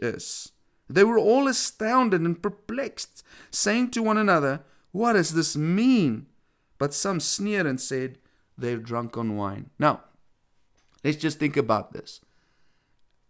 They 0.88 1.04
were 1.04 1.18
all 1.18 1.46
astounded 1.48 2.20
and 2.22 2.42
perplexed, 2.42 3.22
saying 3.50 3.90
to 3.92 4.02
one 4.02 4.18
another, 4.18 4.62
What 4.90 5.14
does 5.14 5.34
this 5.34 5.56
mean? 5.56 6.26
But 6.78 6.92
some 6.92 7.20
sneered 7.20 7.66
and 7.66 7.80
said, 7.80 8.18
they're 8.56 8.78
drunk 8.78 9.16
on 9.16 9.36
wine. 9.36 9.70
Now, 9.78 10.00
let's 11.04 11.16
just 11.16 11.38
think 11.38 11.56
about 11.56 11.92
this. 11.92 12.20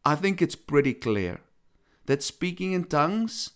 I 0.04 0.14
think 0.14 0.42
it's 0.42 0.56
pretty 0.56 0.94
clear 0.94 1.40
that 2.06 2.22
speaking 2.22 2.72
in 2.72 2.84
tongues 2.84 3.50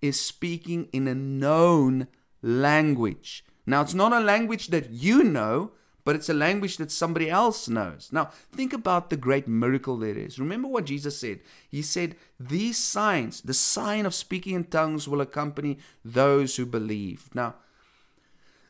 is 0.00 0.18
speaking 0.18 0.88
in 0.92 1.06
a 1.06 1.14
known 1.14 2.06
language. 2.42 3.44
Now, 3.66 3.82
it's 3.82 3.94
not 3.94 4.12
a 4.12 4.20
language 4.20 4.68
that 4.68 4.90
you 4.90 5.22
know, 5.22 5.72
but 6.04 6.16
it's 6.16 6.30
a 6.30 6.34
language 6.34 6.78
that 6.78 6.90
somebody 6.90 7.28
else 7.28 7.68
knows. 7.68 8.08
Now, 8.10 8.30
think 8.50 8.72
about 8.72 9.10
the 9.10 9.16
great 9.16 9.46
miracle 9.46 9.98
there 9.98 10.16
is. 10.16 10.38
Remember 10.38 10.68
what 10.68 10.86
Jesus 10.86 11.18
said? 11.18 11.40
He 11.70 11.82
said, 11.82 12.16
These 12.38 12.78
signs, 12.78 13.42
the 13.42 13.54
sign 13.54 14.06
of 14.06 14.14
speaking 14.14 14.54
in 14.54 14.64
tongues, 14.64 15.06
will 15.06 15.20
accompany 15.20 15.78
those 16.04 16.56
who 16.56 16.64
believe. 16.64 17.28
Now, 17.34 17.56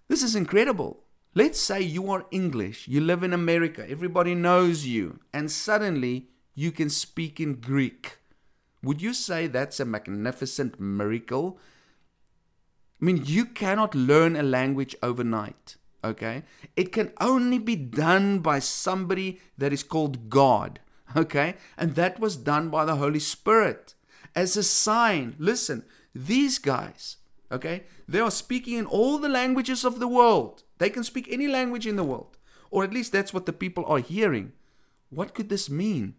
this 0.08 0.22
is 0.24 0.34
incredible. 0.34 1.04
Let's 1.32 1.60
say 1.60 1.80
you 1.80 2.10
are 2.10 2.26
English, 2.32 2.88
you 2.88 3.00
live 3.00 3.22
in 3.22 3.32
America, 3.32 3.88
everybody 3.88 4.34
knows 4.34 4.84
you, 4.84 5.20
and 5.32 5.48
suddenly 5.48 6.26
you 6.56 6.72
can 6.72 6.90
speak 6.90 7.38
in 7.38 7.60
Greek. 7.60 8.18
Would 8.82 9.00
you 9.00 9.14
say 9.14 9.46
that's 9.46 9.78
a 9.78 9.84
magnificent 9.84 10.80
miracle? 10.80 11.60
I 13.00 13.04
mean, 13.04 13.22
you 13.24 13.44
cannot 13.44 13.94
learn 13.94 14.34
a 14.34 14.42
language 14.42 14.96
overnight, 15.04 15.76
okay? 16.02 16.42
It 16.74 16.90
can 16.90 17.12
only 17.20 17.58
be 17.58 17.76
done 17.76 18.40
by 18.40 18.58
somebody 18.58 19.40
that 19.56 19.72
is 19.72 19.84
called 19.84 20.30
God, 20.30 20.80
okay? 21.14 21.54
And 21.78 21.94
that 21.94 22.18
was 22.18 22.36
done 22.36 22.70
by 22.70 22.84
the 22.84 22.96
Holy 22.96 23.20
Spirit 23.20 23.94
as 24.34 24.56
a 24.56 24.64
sign. 24.64 25.36
Listen, 25.38 25.84
these 26.12 26.58
guys, 26.58 27.18
okay, 27.50 27.84
they 28.08 28.20
are 28.20 28.30
speaking 28.30 28.78
in 28.78 28.86
all 28.86 29.18
the 29.18 29.28
languages 29.28 29.84
of 29.84 30.00
the 30.00 30.08
world. 30.08 30.62
They 30.78 30.90
can 30.90 31.04
speak 31.04 31.28
any 31.30 31.48
language 31.48 31.86
in 31.86 31.96
the 31.96 32.04
world, 32.04 32.38
or 32.70 32.84
at 32.84 32.94
least 32.94 33.12
that's 33.12 33.34
what 33.34 33.46
the 33.46 33.52
people 33.52 33.84
are 33.86 33.98
hearing. 33.98 34.52
What 35.10 35.34
could 35.34 35.48
this 35.48 35.68
mean? 35.68 36.14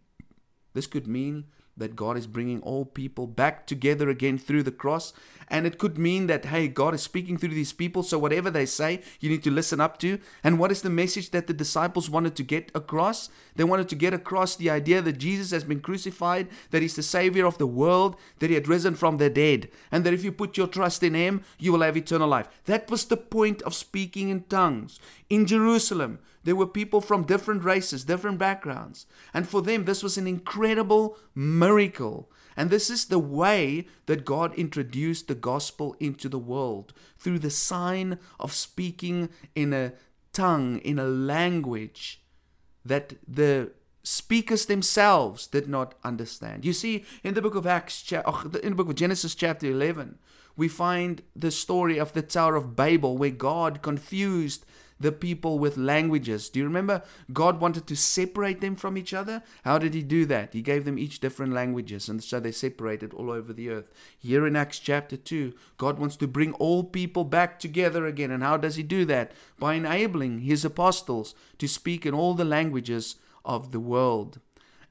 This 0.74 0.88
could 0.88 1.08
mean 1.08 1.46
that 1.78 1.96
God 1.96 2.18
is 2.18 2.28
bringing 2.28 2.62
all 2.62 2.86
people 2.86 3.28
back 3.28 3.66
together 3.66 4.10
again 4.10 4.38
through 4.38 4.64
the 4.64 4.72
cross. 4.72 5.14
And 5.48 5.68
it 5.68 5.78
could 5.78 5.98
mean 5.98 6.28
that, 6.28 6.46
hey, 6.46 6.68
God 6.68 6.94
is 6.94 7.02
speaking 7.02 7.38
through 7.38 7.50
these 7.50 7.74
people, 7.74 8.04
so 8.04 8.18
whatever 8.18 8.50
they 8.50 8.66
say, 8.66 9.02
you 9.20 9.30
need 9.30 9.44
to 9.44 9.52
listen 9.52 9.82
up 9.82 9.98
to. 10.00 10.20
And 10.44 10.58
what 10.58 10.72
is 10.72 10.82
the 10.82 10.90
message 10.90 11.32
that 11.32 11.48
the 11.48 11.54
disciples 11.54 12.10
wanted 12.10 12.36
to 12.38 12.44
get 12.44 12.72
across? 12.74 13.30
They 13.56 13.66
wanted 13.66 13.90
to 13.90 13.96
get 13.96 14.14
across 14.14 14.56
the 14.56 14.70
idea 14.70 15.02
that 15.02 15.18
Jesus 15.18 15.52
has 15.52 15.66
been 15.66 15.82
crucified, 15.82 16.48
that 16.70 16.82
He's 16.82 16.96
the 16.96 17.04
Savior 17.04 17.46
of 17.46 17.58
the 17.58 17.68
world, 17.68 18.16
that 18.40 18.50
He 18.50 18.56
had 18.56 18.70
risen 18.70 18.96
from 18.96 19.18
the 19.18 19.30
dead, 19.30 19.70
and 19.92 20.06
that 20.06 20.14
if 20.14 20.24
you 20.24 20.32
put 20.32 20.56
your 20.56 20.68
trust 20.68 21.04
in 21.04 21.14
Him, 21.14 21.44
you 21.60 21.74
will 21.74 21.82
have 21.82 21.98
eternal 21.98 22.30
life. 22.30 22.48
That 22.66 22.90
was 22.90 23.06
the 23.06 23.18
point 23.18 23.62
of 23.64 23.74
speaking 23.74 24.30
in 24.30 24.44
tongues. 24.44 25.00
In 25.30 25.46
Jerusalem, 25.46 26.20
there 26.44 26.56
were 26.56 26.68
people 26.68 27.02
from 27.02 27.24
different 27.24 27.64
races, 27.64 28.04
different 28.04 28.38
backgrounds. 28.38 29.06
And 29.34 29.48
for 29.48 29.62
them, 29.62 29.86
this 29.86 30.02
was 30.04 30.18
an 30.18 30.28
incredible 30.28 31.18
miracle. 31.36 32.32
And 32.58 32.70
this 32.70 32.90
is 32.90 33.06
the 33.06 33.20
way 33.20 33.88
that 34.08 34.26
God 34.26 34.54
introduced 34.56 35.28
the 35.28 35.36
gospel 35.36 35.96
into 36.00 36.28
the 36.28 36.40
world 36.40 36.94
through 37.18 37.40
the 37.40 37.50
sign 37.50 38.20
of 38.40 38.54
speaking 38.54 39.30
in 39.56 39.74
a 39.74 39.94
tongue, 40.34 40.80
in 40.80 41.00
a 41.00 41.06
language 41.06 42.22
that 42.84 43.14
the 43.28 43.72
speakers 44.04 44.66
themselves 44.66 45.48
did 45.48 45.68
not 45.68 45.96
understand. 46.04 46.66
You 46.66 46.74
see, 46.74 47.06
in 47.24 47.36
the 47.36 47.42
book 47.42 47.56
of 47.56 47.68
Acts, 47.68 48.12
oh, 48.26 48.52
in 48.64 48.72
the 48.72 48.76
book 48.76 48.90
of 48.90 48.96
Genesis, 48.96 49.36
chapter 49.36 49.68
11, 49.68 50.18
we 50.58 50.68
find 50.68 51.22
the 51.36 51.52
story 51.52 51.98
of 51.98 52.14
the 52.14 52.22
Tower 52.22 52.56
of 52.56 52.76
Babel, 52.76 53.18
where 53.18 53.30
God 53.30 53.82
confused 53.82 54.66
the 55.02 55.12
people 55.12 55.60
with 55.60 55.78
languages. 55.78 56.50
Do 56.50 56.60
you 56.60 56.66
remember 56.66 57.04
God 57.34 57.60
wanted 57.60 57.88
to 57.88 57.96
separate 57.96 58.62
them 58.62 58.76
from 58.76 58.98
each 58.98 59.14
other? 59.14 59.44
How 59.64 59.78
did 59.78 59.94
He 59.94 60.04
do 60.04 60.26
that? 60.26 60.54
He 60.54 60.62
gave 60.62 60.86
them 60.86 61.00
each 61.00 61.20
different 61.20 61.54
languages, 61.54 62.10
and 62.10 62.24
so 62.24 62.40
they 62.40 62.52
separated 62.52 63.14
all 63.14 63.30
over 63.30 63.54
the 63.54 63.70
earth. 63.70 63.90
Here 64.18 64.46
in 64.48 64.56
Acts 64.56 64.80
chapter 64.80 65.18
2, 65.18 65.54
God 65.78 66.00
wants 66.00 66.16
to 66.18 66.28
bring 66.28 66.54
all 66.54 66.84
people 66.84 67.24
back 67.24 67.60
together 67.60 68.06
again. 68.06 68.32
And 68.32 68.44
how 68.44 68.58
does 68.58 68.76
He 68.76 68.84
do 68.84 69.06
that? 69.06 69.32
By 69.60 69.76
enabling 69.76 70.40
His 70.40 70.64
apostles 70.66 71.36
to 71.58 71.68
speak 71.68 72.06
in 72.06 72.14
all 72.14 72.34
the 72.34 72.46
languages 72.46 73.16
of 73.44 73.72
the 73.72 73.80
world 73.80 74.40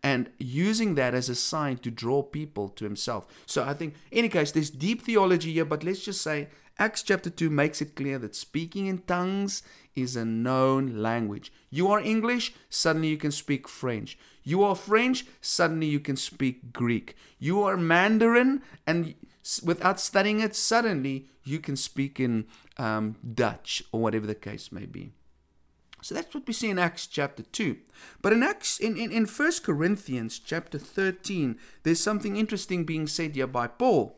and 0.02 0.30
using 0.38 0.94
that 0.94 1.14
as 1.14 1.28
a 1.28 1.34
sign 1.34 1.76
to 1.78 1.90
draw 1.90 2.22
people 2.22 2.68
to 2.70 2.84
himself. 2.84 3.26
So 3.46 3.64
I 3.64 3.74
think, 3.74 3.94
in 4.10 4.18
any 4.18 4.28
case, 4.28 4.52
there's 4.52 4.70
deep 4.70 5.02
theology 5.02 5.52
here, 5.52 5.64
but 5.64 5.84
let's 5.84 6.04
just 6.04 6.22
say 6.22 6.48
Acts 6.78 7.02
chapter 7.02 7.28
2 7.28 7.50
makes 7.50 7.82
it 7.82 7.94
clear 7.94 8.18
that 8.18 8.34
speaking 8.34 8.86
in 8.86 8.98
tongues 8.98 9.62
is 9.94 10.16
a 10.16 10.24
known 10.24 11.02
language. 11.02 11.52
You 11.68 11.88
are 11.88 12.00
English, 12.00 12.54
suddenly 12.70 13.08
you 13.08 13.18
can 13.18 13.32
speak 13.32 13.68
French. 13.68 14.18
You 14.42 14.62
are 14.62 14.74
French, 14.74 15.26
suddenly 15.42 15.86
you 15.86 16.00
can 16.00 16.16
speak 16.16 16.72
Greek. 16.72 17.16
You 17.38 17.62
are 17.62 17.76
Mandarin, 17.76 18.62
and 18.86 19.14
without 19.62 20.00
studying 20.00 20.40
it, 20.40 20.56
suddenly 20.56 21.26
you 21.44 21.58
can 21.58 21.76
speak 21.76 22.18
in 22.18 22.46
um, 22.78 23.16
Dutch 23.34 23.82
or 23.92 24.00
whatever 24.00 24.26
the 24.26 24.34
case 24.34 24.72
may 24.72 24.86
be. 24.86 25.12
So 26.02 26.14
that's 26.14 26.34
what 26.34 26.46
we 26.46 26.52
see 26.52 26.70
in 26.70 26.78
Acts 26.78 27.06
chapter 27.06 27.42
2. 27.42 27.76
But 28.22 28.32
in 28.32 28.42
Acts 28.42 28.78
in, 28.78 28.96
in, 28.96 29.12
in 29.12 29.26
1 29.26 29.52
Corinthians 29.62 30.38
chapter 30.38 30.78
13, 30.78 31.58
there's 31.82 32.00
something 32.00 32.36
interesting 32.36 32.84
being 32.84 33.06
said 33.06 33.34
here 33.34 33.46
by 33.46 33.66
Paul. 33.66 34.16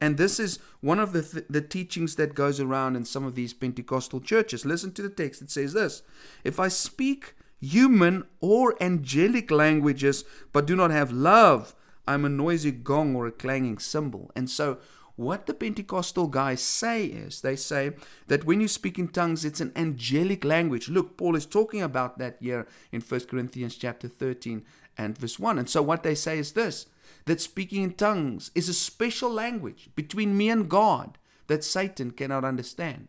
And 0.00 0.16
this 0.16 0.38
is 0.38 0.58
one 0.80 1.00
of 1.00 1.12
the, 1.12 1.22
th- 1.22 1.46
the 1.50 1.60
teachings 1.60 2.14
that 2.16 2.34
goes 2.34 2.60
around 2.60 2.96
in 2.96 3.04
some 3.04 3.24
of 3.24 3.34
these 3.34 3.52
Pentecostal 3.52 4.20
churches. 4.20 4.64
Listen 4.64 4.92
to 4.92 5.02
the 5.02 5.08
text. 5.08 5.42
It 5.42 5.50
says 5.50 5.72
this 5.72 6.02
If 6.44 6.60
I 6.60 6.68
speak 6.68 7.34
human 7.60 8.24
or 8.40 8.80
angelic 8.80 9.50
languages 9.50 10.24
but 10.52 10.66
do 10.66 10.76
not 10.76 10.92
have 10.92 11.10
love, 11.10 11.74
I'm 12.06 12.24
a 12.24 12.28
noisy 12.28 12.70
gong 12.70 13.16
or 13.16 13.26
a 13.26 13.32
clanging 13.32 13.78
cymbal. 13.78 14.30
And 14.36 14.48
so, 14.48 14.78
what 15.18 15.46
the 15.46 15.52
Pentecostal 15.54 16.28
guys 16.28 16.62
say 16.62 17.06
is 17.06 17.40
they 17.40 17.56
say 17.56 17.90
that 18.28 18.44
when 18.44 18.60
you 18.60 18.68
speak 18.68 19.00
in 19.00 19.08
tongues, 19.08 19.44
it's 19.44 19.60
an 19.60 19.72
angelic 19.74 20.44
language. 20.44 20.88
Look, 20.88 21.16
Paul 21.16 21.34
is 21.34 21.44
talking 21.44 21.82
about 21.82 22.18
that 22.18 22.36
here 22.40 22.68
in 22.92 23.00
1 23.00 23.20
Corinthians 23.22 23.74
chapter 23.74 24.06
13 24.06 24.64
and 24.96 25.18
verse 25.18 25.36
1. 25.36 25.58
And 25.58 25.68
so, 25.68 25.82
what 25.82 26.04
they 26.04 26.14
say 26.14 26.38
is 26.38 26.52
this 26.52 26.86
that 27.24 27.40
speaking 27.40 27.82
in 27.82 27.94
tongues 27.94 28.52
is 28.54 28.68
a 28.68 28.74
special 28.74 29.28
language 29.28 29.90
between 29.96 30.36
me 30.36 30.50
and 30.50 30.68
God 30.68 31.18
that 31.48 31.64
Satan 31.64 32.12
cannot 32.12 32.44
understand. 32.44 33.08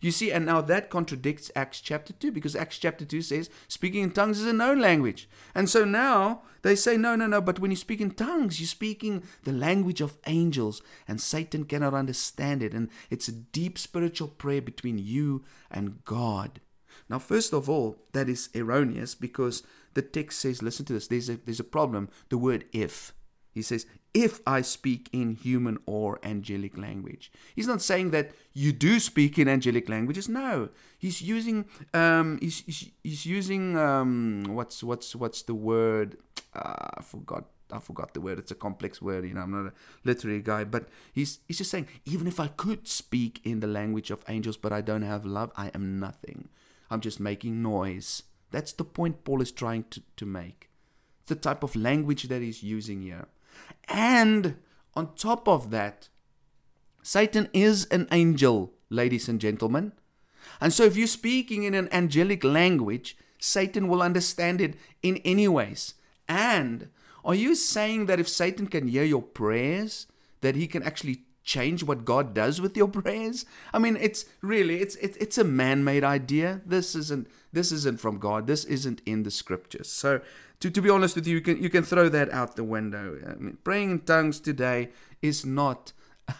You 0.00 0.10
see, 0.10 0.32
and 0.32 0.46
now 0.46 0.62
that 0.62 0.88
contradicts 0.88 1.50
Acts 1.54 1.80
chapter 1.80 2.14
2 2.14 2.32
because 2.32 2.56
Acts 2.56 2.78
chapter 2.78 3.04
2 3.04 3.20
says 3.20 3.50
speaking 3.68 4.02
in 4.02 4.10
tongues 4.10 4.40
is 4.40 4.46
a 4.46 4.52
known 4.52 4.80
language. 4.80 5.28
And 5.54 5.68
so 5.68 5.84
now 5.84 6.42
they 6.62 6.74
say, 6.74 6.96
no, 6.96 7.16
no, 7.16 7.26
no, 7.26 7.40
but 7.40 7.58
when 7.58 7.70
you 7.70 7.76
speak 7.76 8.00
in 8.00 8.12
tongues, 8.12 8.58
you're 8.58 8.66
speaking 8.66 9.22
the 9.44 9.52
language 9.52 10.00
of 10.00 10.16
angels 10.26 10.80
and 11.06 11.20
Satan 11.20 11.64
cannot 11.64 11.92
understand 11.92 12.62
it. 12.62 12.72
And 12.72 12.88
it's 13.10 13.28
a 13.28 13.32
deep 13.32 13.76
spiritual 13.76 14.28
prayer 14.28 14.62
between 14.62 14.98
you 14.98 15.44
and 15.70 16.02
God. 16.04 16.60
Now, 17.10 17.18
first 17.18 17.52
of 17.52 17.68
all, 17.68 17.96
that 18.12 18.28
is 18.28 18.48
erroneous 18.54 19.14
because 19.14 19.62
the 19.94 20.02
text 20.02 20.38
says, 20.38 20.62
listen 20.62 20.86
to 20.86 20.92
this, 20.92 21.08
there's 21.08 21.28
a, 21.28 21.36
there's 21.36 21.60
a 21.60 21.64
problem, 21.64 22.08
the 22.28 22.38
word 22.38 22.64
if. 22.72 23.12
He 23.52 23.62
says, 23.62 23.84
if 24.12 24.40
I 24.46 24.62
speak 24.62 25.08
in 25.12 25.32
human 25.36 25.78
or 25.86 26.18
angelic 26.22 26.76
language. 26.76 27.30
He's 27.54 27.66
not 27.66 27.80
saying 27.80 28.10
that 28.10 28.32
you 28.52 28.72
do 28.72 28.98
speak 28.98 29.38
in 29.38 29.48
angelic 29.48 29.88
languages. 29.88 30.28
No, 30.28 30.70
he's 30.98 31.22
using 31.22 31.66
um, 31.94 32.38
he's, 32.40 32.90
he's, 33.02 33.26
using 33.26 33.76
um, 33.76 34.44
what's 34.48 34.82
what's 34.82 35.14
what's 35.14 35.42
the 35.42 35.54
word? 35.54 36.16
Uh, 36.54 36.88
I 36.98 37.02
forgot. 37.02 37.44
I 37.72 37.78
forgot 37.78 38.14
the 38.14 38.20
word. 38.20 38.40
It's 38.40 38.50
a 38.50 38.56
complex 38.56 39.00
word. 39.00 39.24
You 39.24 39.34
know, 39.34 39.42
I'm 39.42 39.52
not 39.52 39.70
a 39.70 39.72
literary 40.02 40.42
guy, 40.42 40.64
but 40.64 40.88
he's 41.12 41.38
he's 41.46 41.58
just 41.58 41.70
saying 41.70 41.86
even 42.04 42.26
if 42.26 42.40
I 42.40 42.48
could 42.48 42.88
speak 42.88 43.40
in 43.44 43.60
the 43.60 43.68
language 43.68 44.10
of 44.10 44.24
angels, 44.28 44.56
but 44.56 44.72
I 44.72 44.80
don't 44.80 45.02
have 45.02 45.24
love, 45.24 45.52
I 45.56 45.68
am 45.72 46.00
nothing. 46.00 46.48
I'm 46.90 47.00
just 47.00 47.20
making 47.20 47.62
noise. 47.62 48.24
That's 48.50 48.72
the 48.72 48.82
point 48.82 49.22
Paul 49.22 49.40
is 49.40 49.52
trying 49.52 49.84
to, 49.90 50.02
to 50.16 50.26
make. 50.26 50.68
It's 51.20 51.28
the 51.28 51.36
type 51.36 51.62
of 51.62 51.76
language 51.76 52.24
that 52.24 52.42
he's 52.42 52.64
using 52.64 53.02
here. 53.02 53.28
And 53.90 54.56
on 54.94 55.14
top 55.16 55.48
of 55.48 55.70
that, 55.70 56.08
Satan 57.02 57.48
is 57.52 57.86
an 57.86 58.06
angel, 58.12 58.72
ladies 58.88 59.28
and 59.28 59.40
gentlemen. 59.40 59.92
And 60.60 60.72
so 60.72 60.84
if 60.84 60.96
you're 60.96 61.06
speaking 61.06 61.64
in 61.64 61.74
an 61.74 61.88
angelic 61.92 62.44
language, 62.44 63.16
Satan 63.38 63.88
will 63.88 64.02
understand 64.02 64.60
it 64.60 64.76
in 65.02 65.16
any 65.18 65.48
ways. 65.48 65.94
And 66.28 66.88
are 67.24 67.34
you 67.34 67.54
saying 67.54 68.06
that 68.06 68.20
if 68.20 68.28
Satan 68.28 68.66
can 68.66 68.88
hear 68.88 69.04
your 69.04 69.22
prayers, 69.22 70.06
that 70.40 70.56
he 70.56 70.66
can 70.66 70.82
actually 70.82 71.24
change 71.50 71.82
what 71.82 72.04
God 72.04 72.34
does 72.34 72.60
with 72.60 72.76
your 72.76 72.88
prayers? 72.88 73.44
I 73.74 73.78
mean, 73.78 73.96
it's 73.96 74.24
really 74.40 74.76
it's 74.84 74.96
it's, 74.96 75.38
a 75.38 75.44
man-made 75.44 76.04
idea. 76.04 76.60
This 76.64 76.94
isn't 76.94 77.26
this 77.52 77.72
isn't 77.72 78.00
from 78.00 78.18
God. 78.18 78.46
This 78.46 78.64
isn't 78.64 79.00
in 79.04 79.24
the 79.24 79.30
scriptures. 79.30 79.88
So 80.02 80.20
to, 80.60 80.70
to 80.70 80.80
be 80.80 80.90
honest 80.90 81.16
with 81.16 81.26
you, 81.26 81.34
you 81.38 81.44
can 81.48 81.62
you 81.62 81.70
can 81.70 81.84
throw 81.84 82.08
that 82.08 82.28
out 82.30 82.56
the 82.56 82.68
window. 82.76 83.18
I 83.26 83.34
mean, 83.34 83.58
praying 83.64 83.90
in 83.90 84.00
tongues 84.00 84.40
today 84.40 84.90
is 85.22 85.44
not 85.44 85.92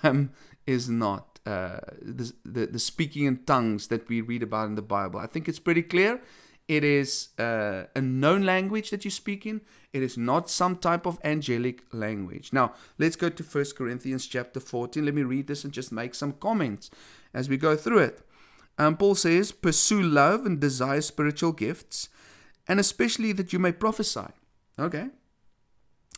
um, 0.03 0.31
is 0.67 0.89
not 0.89 1.41
uh, 1.47 1.81
the, 2.01 2.33
the 2.45 2.67
the 2.67 2.79
speaking 2.79 3.25
in 3.27 3.37
tongues 3.45 3.89
that 3.89 4.09
we 4.09 4.21
read 4.21 4.43
about 4.43 4.69
in 4.69 4.77
the 4.77 4.89
Bible. 4.97 5.19
I 5.19 5.27
think 5.27 5.49
it's 5.49 5.63
pretty 5.69 5.83
clear. 5.83 6.21
It 6.69 6.85
is 6.85 7.31
uh, 7.37 7.87
a 7.97 8.01
known 8.01 8.43
language 8.45 8.91
that 8.91 9.05
you 9.05 9.11
speak 9.11 9.45
in. 9.45 9.61
It 9.93 10.03
is 10.03 10.17
not 10.17 10.49
some 10.49 10.77
type 10.77 11.05
of 11.05 11.19
angelic 11.25 11.83
language. 11.93 12.53
Now, 12.53 12.75
let's 12.99 13.17
go 13.17 13.29
to 13.29 13.43
1 13.43 13.65
Corinthians 13.77 14.27
chapter 14.27 14.61
14. 14.61 15.05
Let 15.05 15.15
me 15.15 15.23
read 15.23 15.49
this 15.49 15.65
and 15.65 15.73
just 15.73 15.91
make 15.91 16.15
some 16.15 16.33
comments 16.35 16.91
as 17.35 17.49
we 17.49 17.57
go 17.57 17.75
through 17.77 17.99
it. 17.99 18.21
Um, 18.79 18.97
Paul 18.97 19.17
says, 19.17 19.51
Pursue 19.51 20.03
love 20.03 20.47
and 20.47 20.61
desire 20.61 21.01
spiritual 21.01 21.53
gifts, 21.53 22.09
and 22.69 22.79
especially 22.79 23.33
that 23.33 23.53
you 23.53 23.59
may 23.59 23.73
prophesy. 23.73 24.29
Okay. 24.79 25.09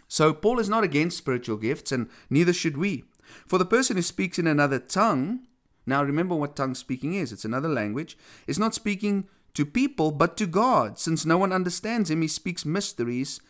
So, 0.07 0.35
Paul 0.35 0.59
is 0.59 0.69
not 0.69 0.85
against 0.85 1.17
spiritual 1.17 1.57
gifts, 1.57 1.91
and 1.93 2.11
neither 2.29 2.53
should 2.53 2.77
we. 2.77 3.05
For 3.47 3.59
the 3.59 3.65
person 3.65 3.97
who 3.97 4.03
speaks 4.03 4.39
in 4.39 4.47
another 4.47 4.79
tongue, 4.79 5.47
now 5.87 6.05
remember 6.05 6.35
what 6.35 6.55
tongue 6.55 6.75
speaking 6.75 7.15
is, 7.15 7.33
it's 7.33 7.47
another 7.47 7.71
language, 7.71 8.19
is 8.47 8.59
not 8.59 8.75
speaking 8.75 9.27
to 9.55 9.65
people 9.65 10.11
but 10.11 10.37
to 10.37 10.47
God. 10.47 10.99
Since 10.99 11.25
no 11.25 11.39
one 11.39 11.53
understands 11.53 12.11
him, 12.11 12.21
he 12.21 12.29
speaks 12.29 12.67
mysteries 12.67 13.41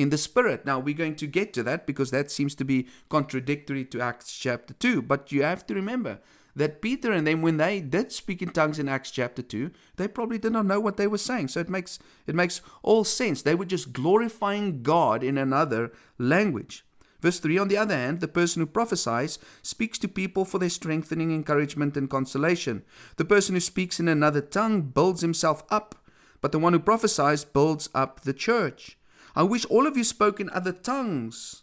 in 0.00 0.10
the 0.10 0.18
Spirit. 0.18 0.64
Now, 0.64 0.78
we're 0.78 0.94
going 0.94 1.16
to 1.16 1.26
get 1.26 1.52
to 1.54 1.62
that 1.64 1.86
because 1.86 2.10
that 2.10 2.30
seems 2.30 2.54
to 2.56 2.64
be 2.64 2.88
contradictory 3.08 3.84
to 3.86 4.00
Acts 4.00 4.36
chapter 4.36 4.74
2. 4.74 5.02
But 5.02 5.30
you 5.30 5.42
have 5.42 5.66
to 5.66 5.74
remember 5.74 6.20
that 6.56 6.82
Peter 6.82 7.12
and 7.12 7.26
them, 7.26 7.42
when 7.42 7.58
they 7.58 7.80
did 7.80 8.10
speak 8.10 8.42
in 8.42 8.50
tongues 8.50 8.78
in 8.78 8.88
Acts 8.88 9.10
chapter 9.10 9.42
2, 9.42 9.70
they 9.96 10.08
probably 10.08 10.38
did 10.38 10.52
not 10.52 10.66
know 10.66 10.80
what 10.80 10.96
they 10.96 11.06
were 11.06 11.18
saying. 11.18 11.48
So 11.48 11.60
it 11.60 11.68
makes, 11.68 11.98
it 12.26 12.34
makes 12.34 12.60
all 12.82 13.04
sense. 13.04 13.42
They 13.42 13.54
were 13.54 13.66
just 13.66 13.92
glorifying 13.92 14.82
God 14.82 15.22
in 15.22 15.36
another 15.36 15.92
language. 16.18 16.84
Verse 17.20 17.38
3 17.38 17.58
On 17.58 17.68
the 17.68 17.76
other 17.76 17.94
hand, 17.94 18.20
the 18.20 18.28
person 18.28 18.60
who 18.60 18.66
prophesies 18.66 19.38
speaks 19.62 19.98
to 19.98 20.08
people 20.08 20.44
for 20.44 20.58
their 20.58 20.70
strengthening, 20.70 21.30
encouragement, 21.30 21.96
and 21.96 22.08
consolation. 22.08 22.82
The 23.16 23.26
person 23.26 23.54
who 23.54 23.60
speaks 23.60 24.00
in 24.00 24.08
another 24.08 24.40
tongue 24.40 24.82
builds 24.82 25.20
himself 25.20 25.62
up, 25.70 25.94
but 26.40 26.52
the 26.52 26.58
one 26.58 26.72
who 26.72 26.78
prophesies 26.78 27.44
builds 27.44 27.90
up 27.94 28.20
the 28.20 28.32
church. 28.32 28.96
I 29.34 29.42
wish 29.42 29.64
all 29.66 29.86
of 29.86 29.96
you 29.96 30.04
spoke 30.04 30.40
in 30.40 30.50
other 30.50 30.72
tongues, 30.72 31.62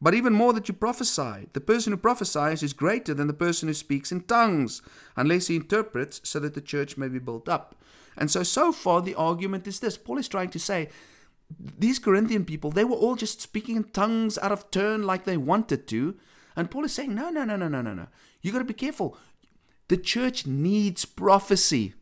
but 0.00 0.14
even 0.14 0.32
more 0.32 0.52
that 0.52 0.68
you 0.68 0.74
prophesy. 0.74 1.48
The 1.52 1.60
person 1.60 1.92
who 1.92 1.96
prophesies 1.96 2.62
is 2.62 2.72
greater 2.72 3.14
than 3.14 3.26
the 3.26 3.32
person 3.32 3.68
who 3.68 3.74
speaks 3.74 4.12
in 4.12 4.22
tongues, 4.22 4.82
unless 5.16 5.46
he 5.46 5.56
interprets 5.56 6.20
so 6.24 6.38
that 6.40 6.54
the 6.54 6.60
church 6.60 6.96
may 6.96 7.08
be 7.08 7.18
built 7.18 7.48
up. 7.48 7.74
And 8.16 8.30
so, 8.30 8.42
so 8.42 8.72
far, 8.72 9.00
the 9.00 9.14
argument 9.14 9.66
is 9.66 9.80
this 9.80 9.96
Paul 9.96 10.18
is 10.18 10.28
trying 10.28 10.50
to 10.50 10.58
say 10.58 10.88
these 11.78 11.98
Corinthian 11.98 12.44
people, 12.44 12.70
they 12.70 12.84
were 12.84 12.96
all 12.96 13.16
just 13.16 13.40
speaking 13.40 13.76
in 13.76 13.84
tongues 13.84 14.38
out 14.38 14.52
of 14.52 14.70
turn 14.70 15.04
like 15.04 15.24
they 15.24 15.36
wanted 15.36 15.86
to. 15.88 16.16
And 16.56 16.70
Paul 16.70 16.84
is 16.84 16.92
saying, 16.92 17.14
no, 17.14 17.30
no, 17.30 17.44
no, 17.44 17.56
no, 17.56 17.68
no, 17.68 17.82
no, 17.82 17.94
no. 17.94 18.06
You 18.40 18.52
got 18.52 18.58
to 18.58 18.64
be 18.64 18.74
careful. 18.74 19.18
The 19.88 19.96
church 19.96 20.46
needs 20.46 21.04
prophecy 21.04 21.94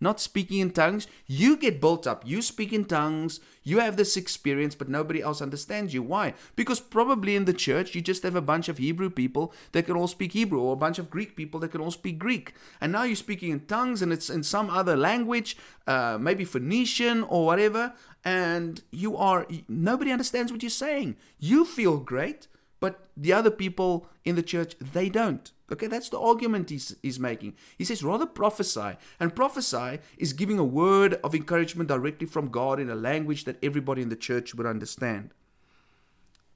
not 0.00 0.20
speaking 0.20 0.58
in 0.58 0.70
tongues. 0.70 1.06
You 1.26 1.56
get 1.56 1.80
built 1.80 2.06
up. 2.06 2.22
You 2.26 2.42
speak 2.42 2.72
in 2.72 2.86
tongues. 2.86 3.40
You 3.62 3.80
have 3.80 3.96
this 3.96 4.16
experience, 4.16 4.74
but 4.74 4.88
nobody 4.88 5.20
else 5.20 5.42
understands 5.42 5.92
you. 5.92 6.02
Why? 6.02 6.34
Because 6.56 6.80
probably 6.80 7.36
in 7.36 7.44
the 7.44 7.52
church, 7.52 7.94
you 7.94 8.00
just 8.00 8.22
have 8.22 8.34
a 8.34 8.40
bunch 8.40 8.68
of 8.68 8.78
Hebrew 8.78 9.10
people 9.10 9.52
that 9.72 9.84
can 9.86 9.96
all 9.96 10.08
speak 10.08 10.32
Hebrew, 10.32 10.60
or 10.60 10.72
a 10.72 10.76
bunch 10.76 10.98
of 10.98 11.10
Greek 11.10 11.36
people 11.36 11.60
that 11.60 11.72
can 11.72 11.80
all 11.80 11.90
speak 11.90 12.18
Greek. 12.18 12.54
And 12.80 12.92
now 12.92 13.02
you're 13.02 13.16
speaking 13.16 13.50
in 13.50 13.60
tongues 13.66 14.02
and 14.02 14.12
it's 14.12 14.30
in 14.30 14.42
some 14.42 14.70
other 14.70 14.96
language, 14.96 15.56
uh, 15.86 16.16
maybe 16.20 16.44
Phoenician 16.44 17.22
or 17.24 17.44
whatever, 17.44 17.92
and 18.24 18.82
you 18.90 19.16
are, 19.16 19.46
nobody 19.68 20.10
understands 20.10 20.52
what 20.52 20.62
you're 20.62 20.70
saying. 20.70 21.16
You 21.38 21.64
feel 21.64 21.98
great, 21.98 22.48
but 22.80 23.08
the 23.16 23.32
other 23.32 23.50
people 23.50 24.08
in 24.24 24.34
the 24.34 24.42
church, 24.42 24.74
they 24.80 25.08
don't. 25.08 25.52
Okay, 25.72 25.86
that's 25.86 26.08
the 26.08 26.18
argument 26.18 26.70
he's, 26.70 26.96
he's 27.02 27.20
making. 27.20 27.54
He 27.78 27.84
says, 27.84 28.02
rather 28.02 28.26
prophesy. 28.26 28.96
And 29.20 29.36
prophesy 29.36 30.00
is 30.18 30.32
giving 30.32 30.58
a 30.58 30.64
word 30.64 31.14
of 31.22 31.34
encouragement 31.34 31.88
directly 31.88 32.26
from 32.26 32.48
God 32.48 32.80
in 32.80 32.90
a 32.90 32.96
language 32.96 33.44
that 33.44 33.62
everybody 33.62 34.02
in 34.02 34.08
the 34.08 34.16
church 34.16 34.54
would 34.54 34.66
understand. 34.66 35.30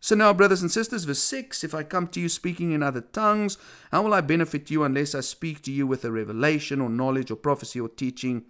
So 0.01 0.15
now, 0.15 0.35
brothers 0.35 0.61
and 0.61 0.71
sisters, 0.71 1.05
verse 1.05 1.21
6 1.21 1.63
If 1.65 1.75
I 1.75 1.83
come 1.83 2.09
to 2.09 2.21
you 2.21 2.29
speaking 2.29 2.73
in 2.73 2.83
other 2.83 3.01
tongues, 3.01 3.57
how 3.91 4.03
will 4.03 4.13
I 4.13 4.21
benefit 4.21 4.71
you 4.71 4.83
unless 4.83 5.15
I 5.15 5.21
speak 5.21 5.63
to 5.63 5.73
you 5.73 5.87
with 5.87 6.05
a 6.05 6.11
revelation 6.11 6.81
or 6.81 6.91
knowledge 6.91 7.31
or 7.31 7.37
prophecy 7.37 7.81
or 7.81 7.89
teaching? 7.89 8.45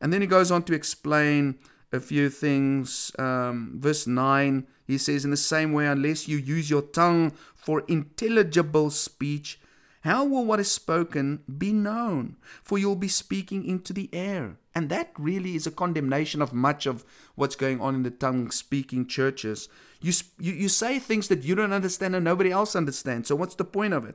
And 0.00 0.12
then 0.12 0.20
he 0.20 0.26
goes 0.26 0.50
on 0.50 0.62
to 0.62 0.74
explain 0.74 1.58
a 1.92 2.00
few 2.00 2.28
things. 2.30 3.12
Um, 3.18 3.74
verse 3.76 4.06
9, 4.06 4.66
he 4.86 4.98
says, 4.98 5.24
In 5.24 5.30
the 5.30 5.36
same 5.36 5.72
way, 5.72 5.86
unless 5.86 6.28
you 6.28 6.36
use 6.36 6.70
your 6.70 6.82
tongue 6.82 7.32
for 7.54 7.84
intelligible 7.88 8.90
speech, 8.90 9.60
how 10.02 10.24
will 10.24 10.44
what 10.44 10.60
is 10.60 10.70
spoken 10.70 11.40
be 11.58 11.72
known? 11.72 12.36
For 12.62 12.78
you'll 12.78 12.96
be 12.96 13.08
speaking 13.08 13.64
into 13.64 13.92
the 13.92 14.08
air. 14.12 14.56
And 14.74 14.90
that 14.90 15.10
really 15.18 15.56
is 15.56 15.66
a 15.66 15.72
condemnation 15.72 16.40
of 16.40 16.52
much 16.52 16.86
of 16.86 17.04
what's 17.34 17.56
going 17.56 17.80
on 17.80 17.96
in 17.96 18.02
the 18.04 18.10
tongue 18.10 18.50
speaking 18.52 19.06
churches. 19.06 19.68
You, 20.00 20.12
you, 20.38 20.52
you 20.52 20.68
say 20.68 20.98
things 20.98 21.26
that 21.28 21.42
you 21.42 21.56
don't 21.56 21.72
understand 21.72 22.14
and 22.14 22.24
nobody 22.24 22.52
else 22.52 22.76
understands. 22.76 23.28
So, 23.28 23.34
what's 23.34 23.56
the 23.56 23.64
point 23.64 23.92
of 23.92 24.04
it? 24.04 24.14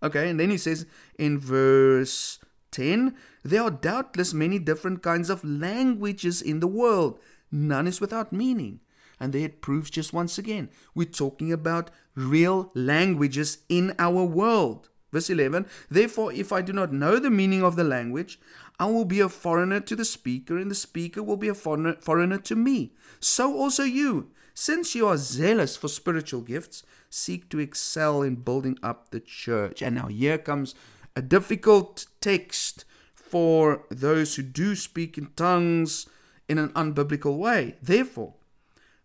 Okay, 0.00 0.30
and 0.30 0.38
then 0.38 0.50
he 0.50 0.58
says 0.58 0.86
in 1.18 1.38
verse 1.38 2.38
10 2.70 3.14
there 3.42 3.62
are 3.62 3.70
doubtless 3.70 4.34
many 4.34 4.58
different 4.58 5.02
kinds 5.02 5.30
of 5.30 5.44
languages 5.44 6.42
in 6.42 6.60
the 6.60 6.66
world, 6.66 7.18
none 7.50 7.86
is 7.86 8.00
without 8.00 8.32
meaning. 8.32 8.80
And 9.20 9.32
there 9.32 9.46
it 9.46 9.60
proves 9.60 9.90
just 9.90 10.12
once 10.12 10.38
again 10.38 10.70
we're 10.94 11.06
talking 11.06 11.52
about 11.52 11.90
real 12.14 12.70
languages 12.74 13.58
in 13.68 13.94
our 13.98 14.24
world. 14.24 14.88
Verse 15.12 15.30
11 15.30 15.66
Therefore, 15.90 16.32
if 16.32 16.52
I 16.52 16.62
do 16.62 16.72
not 16.72 16.92
know 16.92 17.18
the 17.18 17.30
meaning 17.30 17.62
of 17.62 17.76
the 17.76 17.84
language, 17.84 18.38
I 18.78 18.86
will 18.86 19.04
be 19.04 19.20
a 19.20 19.28
foreigner 19.28 19.80
to 19.80 19.96
the 19.96 20.04
speaker, 20.04 20.56
and 20.56 20.70
the 20.70 20.74
speaker 20.74 21.22
will 21.22 21.36
be 21.36 21.48
a 21.48 21.54
foreigner, 21.54 21.96
foreigner 22.00 22.38
to 22.38 22.54
me. 22.54 22.92
So 23.18 23.56
also 23.56 23.82
you, 23.82 24.30
since 24.54 24.94
you 24.94 25.08
are 25.08 25.16
zealous 25.16 25.76
for 25.76 25.88
spiritual 25.88 26.42
gifts, 26.42 26.82
seek 27.10 27.48
to 27.48 27.58
excel 27.58 28.22
in 28.22 28.36
building 28.36 28.78
up 28.82 29.10
the 29.10 29.20
church. 29.20 29.82
And 29.82 29.96
now 29.96 30.06
here 30.06 30.38
comes 30.38 30.74
a 31.18 31.22
difficult 31.22 32.06
text 32.20 32.84
for 33.14 33.84
those 33.90 34.36
who 34.36 34.42
do 34.42 34.74
speak 34.74 35.18
in 35.18 35.26
tongues 35.36 36.06
in 36.48 36.58
an 36.58 36.70
unbiblical 36.70 37.36
way. 37.36 37.76
Therefore, 37.82 38.34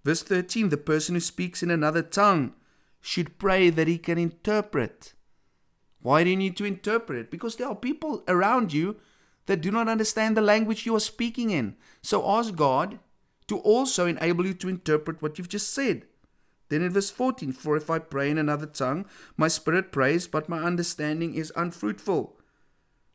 Verse 0.03 0.23
13 0.23 0.69
the 0.69 0.77
person 0.77 1.15
who 1.15 1.21
speaks 1.21 1.63
in 1.63 1.71
another 1.71 2.01
tongue 2.01 2.53
should 3.01 3.39
pray 3.39 3.69
that 3.69 3.87
he 3.87 3.97
can 3.97 4.17
interpret. 4.17 5.13
Why 6.01 6.23
do 6.23 6.29
you 6.29 6.35
need 6.35 6.57
to 6.57 6.65
interpret? 6.65 7.31
Because 7.31 7.55
there 7.55 7.67
are 7.67 7.75
people 7.75 8.23
around 8.27 8.73
you 8.73 8.97
that 9.45 9.61
do 9.61 9.71
not 9.71 9.89
understand 9.89 10.35
the 10.35 10.41
language 10.41 10.85
you 10.85 10.95
are 10.95 11.01
speaking 11.01 11.49
in. 11.49 11.75
So 12.01 12.29
ask 12.29 12.55
God 12.55 12.99
to 13.47 13.57
also 13.59 14.05
enable 14.05 14.45
you 14.45 14.53
to 14.55 14.69
interpret 14.69 15.21
what 15.21 15.37
you've 15.37 15.49
just 15.49 15.73
said. 15.73 16.05
Then 16.73 16.81
in 16.81 16.89
verse 16.89 17.11
14, 17.11 17.51
for 17.51 17.77
if 17.77 17.91
I 17.91 17.99
pray 17.99 18.31
in 18.31 18.39
another 18.39 18.65
tongue, 18.65 19.05
my 19.37 19.47
spirit 19.47 19.91
prays, 19.91 20.25
but 20.25 20.49
my 20.49 20.57
understanding 20.57 21.35
is 21.35 21.53
unfruitful. 21.55 22.35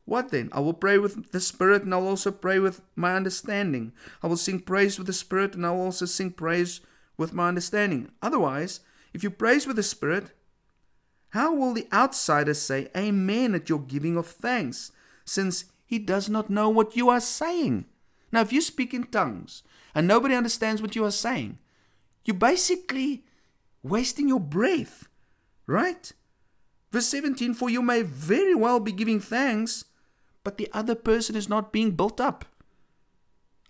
What 0.05 0.31
then? 0.31 0.49
I 0.53 0.61
will 0.61 0.75
pray 0.75 0.97
with 0.97 1.33
the 1.33 1.40
Spirit 1.40 1.83
and 1.83 1.92
I'll 1.92 2.07
also 2.07 2.31
pray 2.31 2.61
with 2.61 2.83
my 2.94 3.16
understanding. 3.16 3.92
I 4.23 4.29
will 4.29 4.37
sing 4.37 4.61
praise 4.61 4.97
with 4.97 5.09
the 5.09 5.12
Spirit 5.12 5.57
and 5.57 5.66
I 5.66 5.73
will 5.73 5.83
also 5.83 6.07
sing 6.07 6.31
praise 6.31 6.81
with 7.16 7.33
my 7.33 7.49
understanding. 7.49 8.12
Otherwise, 8.23 8.79
if 9.12 9.25
you 9.25 9.31
praise 9.31 9.66
with 9.66 9.75
the 9.75 9.83
Spirit, 9.83 10.31
how 11.31 11.53
will 11.53 11.75
the 11.75 11.88
outsider 11.92 12.55
say 12.55 12.88
Amen 12.97 13.57
at 13.57 13.68
your 13.68 13.81
giving 13.81 14.16
of 14.16 14.29
thanks, 14.29 14.92
since 15.25 15.64
he 15.85 15.99
does 15.99 16.29
not 16.29 16.49
know 16.49 16.68
what 16.68 16.97
you 16.97 17.09
are 17.09 17.18
saying? 17.18 17.87
Now, 18.31 18.42
if 18.42 18.53
you 18.53 18.61
speak 18.61 18.94
in 18.94 19.09
tongues 19.09 19.64
and 19.97 20.07
nobody 20.07 20.37
understands 20.37 20.81
what 20.81 20.94
you 20.94 21.05
are 21.05 21.11
saying, 21.11 21.59
you're 22.25 22.37
basically 22.37 23.25
wasting 23.88 24.29
your 24.29 24.40
breath, 24.40 25.09
right? 25.66 26.12
Verse 26.90 27.07
17 27.07 27.55
For 27.55 27.68
you 27.68 27.83
may 27.83 28.03
very 28.03 28.55
well 28.55 28.81
be 28.81 28.92
giving 28.92 29.20
thanks 29.20 29.85
but 30.48 30.57
the 30.57 30.70
other 30.72 30.94
person 30.94 31.37
is 31.37 31.46
not 31.46 31.74
being 31.74 31.90
built 31.90 32.22
up. 32.22 32.46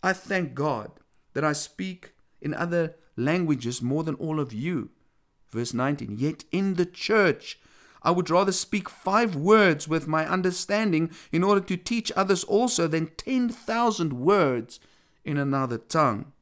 I 0.00 0.12
thank 0.12 0.54
God 0.54 0.92
that 1.34 1.42
I 1.42 1.52
speak 1.52 2.12
in 2.40 2.54
other 2.54 2.94
languages 3.16 3.82
more 3.82 4.04
than 4.04 4.14
all 4.14 4.38
of 4.38 4.52
you. 4.52 4.90
Verse 5.50 5.74
19 5.74 6.18
Yet 6.18 6.44
in 6.52 6.74
the 6.74 6.86
church, 6.86 7.58
I 8.02 8.12
would 8.12 8.30
rather 8.30 8.52
speak 8.52 8.88
five 8.88 9.34
words 9.34 9.88
with 9.88 10.06
my 10.06 10.24
understanding 10.24 11.10
in 11.32 11.42
order 11.42 11.60
to 11.62 11.76
teach 11.76 12.12
others 12.14 12.44
also 12.44 12.86
than 12.86 13.08
10,000 13.16 14.12
words 14.12 14.78
in 15.24 15.36
another 15.36 15.78
tongue. 15.78 16.32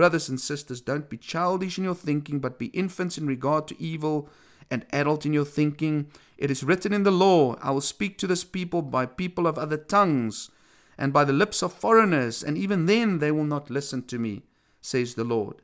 Brothers 0.00 0.30
and 0.30 0.40
sisters, 0.40 0.80
don't 0.80 1.10
be 1.10 1.18
childish 1.18 1.76
in 1.76 1.84
your 1.84 1.94
thinking, 1.94 2.38
but 2.38 2.58
be 2.58 2.68
infants 2.68 3.18
in 3.18 3.26
regard 3.26 3.68
to 3.68 3.78
evil 3.78 4.30
and 4.70 4.86
adult 4.94 5.26
in 5.26 5.34
your 5.34 5.44
thinking. 5.44 6.06
It 6.38 6.50
is 6.50 6.64
written 6.64 6.94
in 6.94 7.02
the 7.02 7.10
law, 7.10 7.56
I 7.60 7.70
will 7.72 7.82
speak 7.82 8.16
to 8.16 8.26
this 8.26 8.42
people 8.42 8.80
by 8.80 9.04
people 9.04 9.46
of 9.46 9.58
other 9.58 9.76
tongues 9.76 10.48
and 10.96 11.12
by 11.12 11.24
the 11.24 11.34
lips 11.34 11.62
of 11.62 11.74
foreigners, 11.74 12.42
and 12.42 12.56
even 12.56 12.86
then 12.86 13.18
they 13.18 13.30
will 13.30 13.44
not 13.44 13.68
listen 13.68 14.02
to 14.04 14.18
me, 14.18 14.44
says 14.80 15.16
the 15.16 15.22
Lord. 15.22 15.56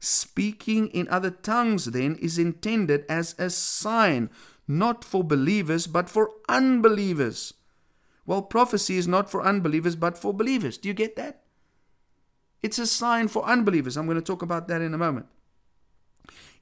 Speaking 0.00 0.88
in 0.88 1.06
other 1.06 1.30
tongues, 1.30 1.84
then, 1.84 2.16
is 2.16 2.38
intended 2.38 3.04
as 3.08 3.36
a 3.38 3.50
sign, 3.50 4.30
not 4.66 5.04
for 5.04 5.22
believers, 5.22 5.86
but 5.86 6.10
for 6.10 6.32
unbelievers. 6.48 7.54
Well, 8.26 8.42
prophecy 8.42 8.96
is 8.96 9.06
not 9.06 9.30
for 9.30 9.44
unbelievers, 9.44 9.94
but 9.94 10.18
for 10.18 10.34
believers. 10.34 10.76
Do 10.76 10.88
you 10.88 10.92
get 10.92 11.14
that? 11.14 11.42
It's 12.62 12.78
a 12.78 12.86
sign 12.86 13.28
for 13.28 13.44
unbelievers. 13.44 13.96
I'm 13.96 14.06
going 14.06 14.16
to 14.16 14.22
talk 14.22 14.42
about 14.42 14.68
that 14.68 14.80
in 14.80 14.94
a 14.94 14.98
moment. 14.98 15.26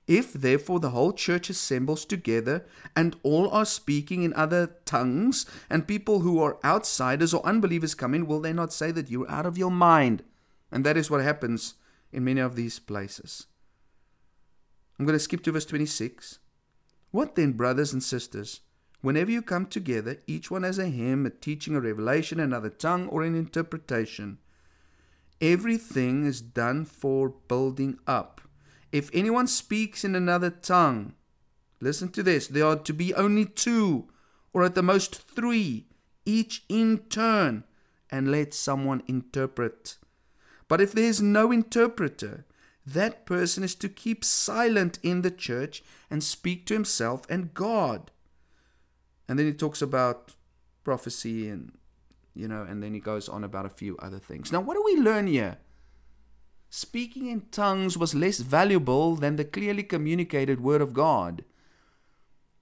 If 0.06 0.34
therefore 0.34 0.80
the 0.80 0.90
whole 0.90 1.12
church 1.12 1.48
assembles 1.48 2.04
together 2.04 2.66
and 2.94 3.16
all 3.22 3.48
are 3.50 3.64
speaking 3.64 4.22
in 4.22 4.34
other 4.34 4.76
tongues, 4.84 5.46
and 5.70 5.88
people 5.88 6.20
who 6.20 6.42
are 6.42 6.58
outsiders 6.62 7.32
or 7.32 7.44
unbelievers 7.46 7.94
come 7.94 8.14
in, 8.14 8.26
will 8.26 8.40
they 8.40 8.52
not 8.52 8.72
say 8.72 8.90
that 8.90 9.10
you're 9.10 9.30
out 9.30 9.46
of 9.46 9.56
your 9.56 9.70
mind? 9.70 10.22
And 10.70 10.84
that 10.84 10.98
is 10.98 11.10
what 11.10 11.22
happens 11.22 11.74
in 12.12 12.24
many 12.24 12.40
of 12.40 12.54
these 12.54 12.78
places. 12.78 13.46
I'm 14.98 15.06
going 15.06 15.16
to 15.16 15.20
skip 15.20 15.42
to 15.44 15.52
verse 15.52 15.64
26. 15.64 16.38
What 17.10 17.34
then, 17.34 17.52
brothers 17.52 17.92
and 17.92 18.02
sisters? 18.02 18.60
Whenever 19.00 19.30
you 19.30 19.42
come 19.42 19.66
together, 19.66 20.18
each 20.26 20.50
one 20.50 20.62
has 20.62 20.78
a 20.78 20.86
hymn, 20.86 21.26
a 21.26 21.30
teaching, 21.30 21.74
a 21.74 21.80
revelation, 21.80 22.40
another 22.40 22.70
tongue, 22.70 23.08
or 23.08 23.22
an 23.22 23.34
interpretation. 23.34 24.38
Everything 25.40 26.26
is 26.26 26.40
done 26.40 26.84
for 26.84 27.28
building 27.48 27.98
up. 28.06 28.40
If 28.92 29.10
anyone 29.12 29.46
speaks 29.46 30.04
in 30.04 30.14
another 30.14 30.50
tongue, 30.50 31.14
listen 31.80 32.08
to 32.10 32.22
this, 32.22 32.46
there 32.46 32.66
are 32.66 32.76
to 32.76 32.92
be 32.92 33.12
only 33.14 33.44
two, 33.44 34.08
or 34.52 34.62
at 34.64 34.74
the 34.74 34.82
most 34.82 35.16
three, 35.16 35.86
each 36.24 36.64
in 36.68 36.98
turn, 37.10 37.64
and 38.10 38.30
let 38.30 38.54
someone 38.54 39.02
interpret. 39.06 39.96
But 40.68 40.80
if 40.80 40.92
there 40.92 41.04
is 41.04 41.20
no 41.20 41.50
interpreter, 41.50 42.46
that 42.86 43.26
person 43.26 43.64
is 43.64 43.74
to 43.76 43.88
keep 43.88 44.24
silent 44.24 44.98
in 45.02 45.22
the 45.22 45.30
church 45.30 45.82
and 46.10 46.22
speak 46.22 46.66
to 46.66 46.74
himself 46.74 47.22
and 47.28 47.52
God. 47.54 48.10
And 49.28 49.38
then 49.38 49.46
he 49.46 49.52
talks 49.52 49.82
about 49.82 50.34
prophecy 50.84 51.48
and, 51.48 51.72
you 52.34 52.48
know, 52.48 52.66
and 52.68 52.82
then 52.82 52.94
he 52.94 53.00
goes 53.00 53.28
on 53.28 53.44
about 53.44 53.66
a 53.66 53.70
few 53.70 53.96
other 53.98 54.18
things. 54.18 54.50
Now, 54.50 54.60
what 54.60 54.74
do 54.74 54.82
we 54.84 55.00
learn 55.00 55.26
here? 55.26 55.58
Speaking 56.68 57.26
in 57.26 57.42
tongues 57.52 57.96
was 57.96 58.14
less 58.14 58.40
valuable 58.40 59.14
than 59.14 59.36
the 59.36 59.44
clearly 59.44 59.84
communicated 59.84 60.60
Word 60.60 60.82
of 60.82 60.92
God. 60.92 61.44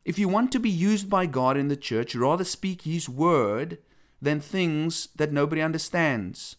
If 0.04 0.18
you 0.18 0.28
want 0.28 0.52
to 0.52 0.60
be 0.60 0.68
used 0.68 1.08
by 1.08 1.26
God 1.26 1.56
in 1.56 1.68
the 1.68 1.76
church, 1.76 2.14
rather 2.14 2.44
speak 2.44 2.82
His 2.82 3.08
Word 3.08 3.78
than 4.20 4.40
things 4.40 5.08
that 5.16 5.32
nobody 5.32 5.62
understands. 5.62 6.56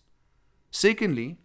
Secondly, 0.72 1.38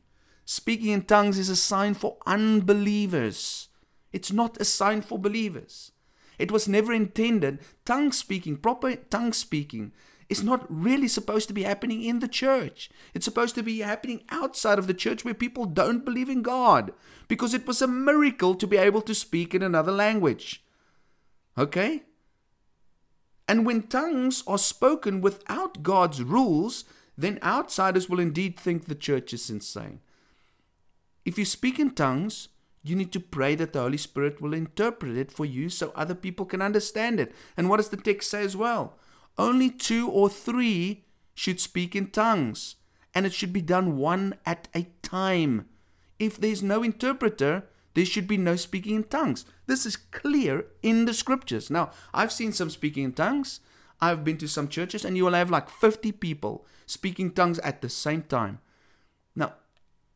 speaking 0.46 0.92
in 0.92 1.02
tongues 1.02 1.38
is 1.38 1.50
a 1.50 1.56
sign 1.56 1.92
for 1.92 2.16
unbelievers. 2.26 3.68
It's 4.12 4.32
not 4.32 4.60
a 4.60 4.64
sign 4.64 5.02
for 5.02 5.18
believers. 5.18 5.92
It 6.38 6.50
was 6.50 6.68
never 6.68 6.94
intended. 6.94 7.58
Tongue 7.84 8.12
speaking, 8.12 8.56
proper 8.56 8.96
tongue 8.96 9.32
speaking, 9.34 9.92
is 10.28 10.42
not 10.42 10.66
really 10.68 11.08
supposed 11.08 11.48
to 11.48 11.54
be 11.54 11.62
happening 11.62 12.02
in 12.02 12.18
the 12.18 12.28
church. 12.28 12.90
It's 13.14 13.24
supposed 13.24 13.54
to 13.54 13.62
be 13.62 13.80
happening 13.80 14.24
outside 14.30 14.78
of 14.78 14.86
the 14.86 14.94
church 14.94 15.24
where 15.24 15.34
people 15.34 15.64
don't 15.64 16.04
believe 16.04 16.28
in 16.28 16.42
God 16.42 16.92
because 17.28 17.54
it 17.54 17.66
was 17.66 17.80
a 17.80 17.86
miracle 17.86 18.54
to 18.54 18.66
be 18.66 18.76
able 18.76 19.00
to 19.02 19.14
speak 19.14 19.54
in 19.54 19.62
another 19.62 19.92
language. 19.92 20.62
Okay? 21.56 22.02
And 23.48 23.64
when 23.64 23.82
tongues 23.82 24.44
are 24.46 24.58
spoken 24.58 25.22
without 25.22 25.82
God's 25.82 26.22
rules, 26.22 26.84
then 27.16 27.38
outsiders 27.42 28.08
will 28.08 28.20
indeed 28.20 28.60
think 28.60 28.84
the 28.84 28.94
church 28.94 29.32
is 29.32 29.48
insane. 29.48 30.00
If 31.24 31.38
you 31.38 31.46
speak 31.46 31.78
in 31.78 31.90
tongues, 31.90 32.48
you 32.84 32.94
need 32.94 33.12
to 33.12 33.20
pray 33.20 33.54
that 33.54 33.72
the 33.72 33.80
Holy 33.80 33.96
Spirit 33.96 34.40
will 34.40 34.54
interpret 34.54 35.16
it 35.16 35.32
for 35.32 35.44
you 35.44 35.68
so 35.68 35.92
other 35.94 36.14
people 36.14 36.46
can 36.46 36.62
understand 36.62 37.18
it. 37.18 37.34
And 37.56 37.68
what 37.68 37.78
does 37.78 37.88
the 37.88 37.96
text 37.96 38.30
say 38.30 38.42
as 38.42 38.56
well? 38.56 38.98
Only 39.38 39.70
two 39.70 40.08
or 40.08 40.28
three 40.28 41.04
should 41.34 41.60
speak 41.60 41.94
in 41.94 42.08
tongues, 42.10 42.74
and 43.14 43.24
it 43.24 43.32
should 43.32 43.52
be 43.52 43.62
done 43.62 43.96
one 43.96 44.34
at 44.44 44.68
a 44.74 44.88
time. 45.02 45.68
If 46.18 46.36
there's 46.36 46.62
no 46.62 46.82
interpreter, 46.82 47.64
there 47.94 48.04
should 48.04 48.26
be 48.26 48.36
no 48.36 48.56
speaking 48.56 48.96
in 48.96 49.04
tongues. 49.04 49.44
This 49.66 49.86
is 49.86 49.96
clear 49.96 50.66
in 50.82 51.04
the 51.04 51.14
scriptures. 51.14 51.70
Now, 51.70 51.90
I've 52.12 52.32
seen 52.32 52.52
some 52.52 52.70
speaking 52.70 53.04
in 53.04 53.12
tongues. 53.12 53.60
I've 54.00 54.24
been 54.24 54.38
to 54.38 54.48
some 54.48 54.68
churches, 54.68 55.04
and 55.04 55.16
you 55.16 55.24
will 55.24 55.34
have 55.34 55.50
like 55.50 55.70
50 55.70 56.12
people 56.12 56.66
speaking 56.86 57.30
tongues 57.30 57.58
at 57.60 57.80
the 57.80 57.88
same 57.88 58.22
time. 58.22 58.58
Now, 59.36 59.54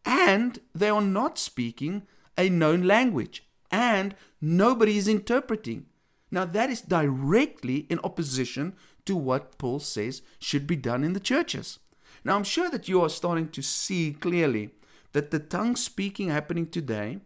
and 0.04 0.58
they 0.74 0.88
are 0.88 1.00
not 1.00 1.38
speaking 1.38 2.02
a 2.36 2.48
known 2.48 2.82
language, 2.82 3.44
and 3.70 4.16
nobody 4.40 4.96
is 4.96 5.06
interpreting. 5.06 5.86
Now, 6.30 6.44
that 6.46 6.70
is 6.70 6.80
directly 6.80 7.86
in 7.90 8.00
opposition 8.02 8.74
to 9.06 9.16
what 9.16 9.58
Paul 9.58 9.78
says 9.78 10.22
should 10.38 10.66
be 10.66 10.76
done 10.76 11.04
in 11.04 11.12
the 11.12 11.20
churches. 11.20 11.78
Now, 12.24 12.36
I'm 12.36 12.44
sure 12.44 12.70
that 12.70 12.88
you 12.88 13.00
are 13.02 13.08
starting 13.08 13.48
to 13.48 13.62
see 13.62 14.12
clearly 14.12 14.70
that 15.12 15.30
the 15.30 15.38
tongue 15.38 15.76
speaking 15.76 16.28
happening 16.28 16.66
today 16.66 17.18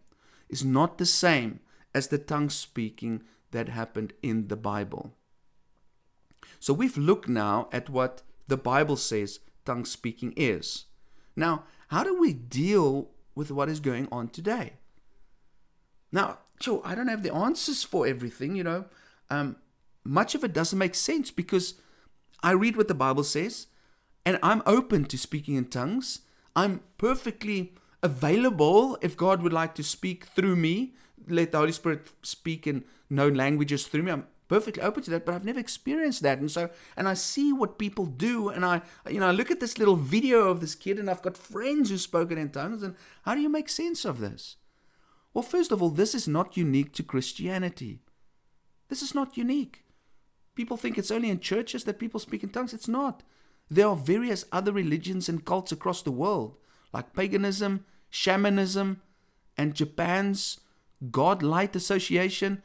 is 0.48 0.64
not 0.64 0.98
the 0.98 1.06
same 1.06 1.60
as 1.94 2.08
the 2.08 2.18
tongue 2.18 2.50
speaking 2.50 3.22
that 3.50 3.68
happened 3.68 4.12
in 4.22 4.48
the 4.48 4.56
Bible. 4.56 5.14
So, 6.58 6.72
we've 6.72 6.96
looked 6.96 7.28
now 7.28 7.68
at 7.72 7.90
what 7.90 8.22
the 8.48 8.56
Bible 8.56 8.96
says 8.96 9.40
tongue 9.64 9.84
speaking 9.84 10.32
is. 10.36 10.86
Now, 11.34 11.64
how 11.88 12.02
do 12.02 12.18
we 12.18 12.32
deal 12.32 13.10
with 13.34 13.50
what 13.50 13.68
is 13.68 13.80
going 13.80 14.08
on 14.10 14.28
today? 14.28 14.74
Now, 16.10 16.38
sure, 16.60 16.80
I 16.84 16.94
don't 16.94 17.08
have 17.08 17.22
the 17.22 17.34
answers 17.34 17.84
for 17.84 18.06
everything, 18.06 18.56
you 18.56 18.64
know. 18.64 18.86
Um, 19.28 19.56
much 20.06 20.34
of 20.34 20.44
it 20.44 20.52
doesn't 20.52 20.78
make 20.78 20.94
sense 20.94 21.30
because 21.30 21.74
I 22.42 22.52
read 22.52 22.76
what 22.76 22.88
the 22.88 22.94
Bible 22.94 23.24
says 23.24 23.66
and 24.24 24.38
I'm 24.42 24.62
open 24.66 25.04
to 25.06 25.16
speaking 25.16 25.54
in 25.54 25.66
tongues. 25.66 26.20
I'm 26.54 26.80
perfectly 26.98 27.74
available 28.02 28.98
if 29.00 29.16
God 29.16 29.42
would 29.42 29.52
like 29.52 29.74
to 29.76 29.84
speak 29.84 30.26
through 30.26 30.56
me, 30.56 30.94
let 31.28 31.52
the 31.52 31.58
Holy 31.58 31.72
Spirit 31.72 32.08
speak 32.22 32.66
in 32.66 32.84
known 33.08 33.34
languages 33.34 33.86
through 33.86 34.02
me. 34.02 34.12
I'm 34.12 34.26
perfectly 34.48 34.82
open 34.82 35.02
to 35.04 35.10
that, 35.10 35.24
but 35.24 35.34
I've 35.34 35.44
never 35.44 35.60
experienced 35.60 36.22
that. 36.22 36.38
And 36.38 36.50
so, 36.50 36.70
and 36.96 37.08
I 37.08 37.14
see 37.14 37.52
what 37.52 37.78
people 37.78 38.06
do, 38.06 38.48
and 38.48 38.64
I, 38.64 38.82
you 39.08 39.20
know, 39.20 39.28
I 39.28 39.32
look 39.32 39.50
at 39.50 39.60
this 39.60 39.78
little 39.78 39.96
video 39.96 40.48
of 40.48 40.60
this 40.60 40.74
kid, 40.74 40.98
and 40.98 41.08
I've 41.08 41.22
got 41.22 41.36
friends 41.36 41.90
who've 41.90 42.00
spoken 42.00 42.38
in 42.38 42.50
tongues, 42.50 42.82
and 42.82 42.96
how 43.22 43.34
do 43.34 43.40
you 43.40 43.48
make 43.48 43.68
sense 43.68 44.04
of 44.04 44.20
this? 44.20 44.56
Well, 45.34 45.42
first 45.42 45.70
of 45.70 45.82
all, 45.82 45.90
this 45.90 46.14
is 46.14 46.26
not 46.26 46.56
unique 46.56 46.92
to 46.94 47.02
Christianity. 47.02 48.00
This 48.88 49.02
is 49.02 49.14
not 49.14 49.36
unique. 49.36 49.82
People 50.56 50.76
think 50.76 50.98
it's 50.98 51.10
only 51.12 51.30
in 51.30 51.38
churches 51.38 51.84
that 51.84 52.00
people 52.00 52.18
speak 52.18 52.42
in 52.42 52.48
tongues. 52.48 52.74
It's 52.74 52.88
not. 52.88 53.22
There 53.70 53.86
are 53.86 53.96
various 53.96 54.44
other 54.50 54.72
religions 54.72 55.28
and 55.28 55.44
cults 55.44 55.70
across 55.70 56.02
the 56.02 56.10
world, 56.10 56.56
like 56.92 57.12
paganism, 57.12 57.84
shamanism, 58.10 59.02
and 59.56 59.74
Japan's 59.74 60.58
God 61.10 61.42
Light 61.42 61.76
Association. 61.76 62.62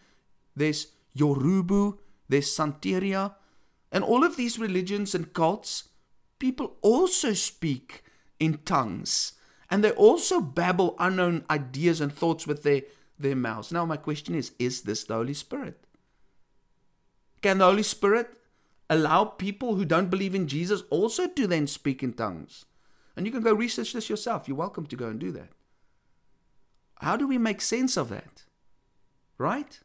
There's 0.55 0.87
Yoruba, 1.13 1.93
there's 2.29 2.47
Santeria, 2.55 3.35
and 3.91 4.03
all 4.03 4.23
of 4.23 4.37
these 4.37 4.57
religions 4.57 5.13
and 5.13 5.33
cults, 5.33 5.89
people 6.39 6.77
also 6.81 7.33
speak 7.33 8.03
in 8.39 8.59
tongues. 8.59 9.33
And 9.69 9.83
they 9.83 9.91
also 9.91 10.39
babble 10.39 10.95
unknown 10.97 11.43
ideas 11.49 11.99
and 11.99 12.11
thoughts 12.11 12.47
with 12.47 12.63
their, 12.63 12.83
their 13.19 13.35
mouths. 13.35 13.71
Now, 13.71 13.85
my 13.85 13.97
question 13.97 14.33
is 14.35 14.53
is 14.59 14.83
this 14.83 15.03
the 15.03 15.15
Holy 15.15 15.33
Spirit? 15.33 15.85
Can 17.41 17.57
the 17.57 17.65
Holy 17.65 17.83
Spirit 17.83 18.37
allow 18.89 19.25
people 19.25 19.75
who 19.75 19.85
don't 19.85 20.09
believe 20.09 20.35
in 20.35 20.47
Jesus 20.47 20.83
also 20.89 21.27
to 21.27 21.47
then 21.47 21.67
speak 21.67 22.03
in 22.03 22.13
tongues? 22.13 22.65
And 23.15 23.25
you 23.25 23.31
can 23.31 23.41
go 23.41 23.53
research 23.53 23.93
this 23.93 24.09
yourself. 24.09 24.47
You're 24.47 24.57
welcome 24.57 24.85
to 24.87 24.95
go 24.95 25.07
and 25.07 25.19
do 25.19 25.31
that. 25.31 25.49
How 27.01 27.17
do 27.17 27.27
we 27.27 27.37
make 27.37 27.61
sense 27.61 27.97
of 27.97 28.09
that? 28.09 28.43
Right? 29.37 29.79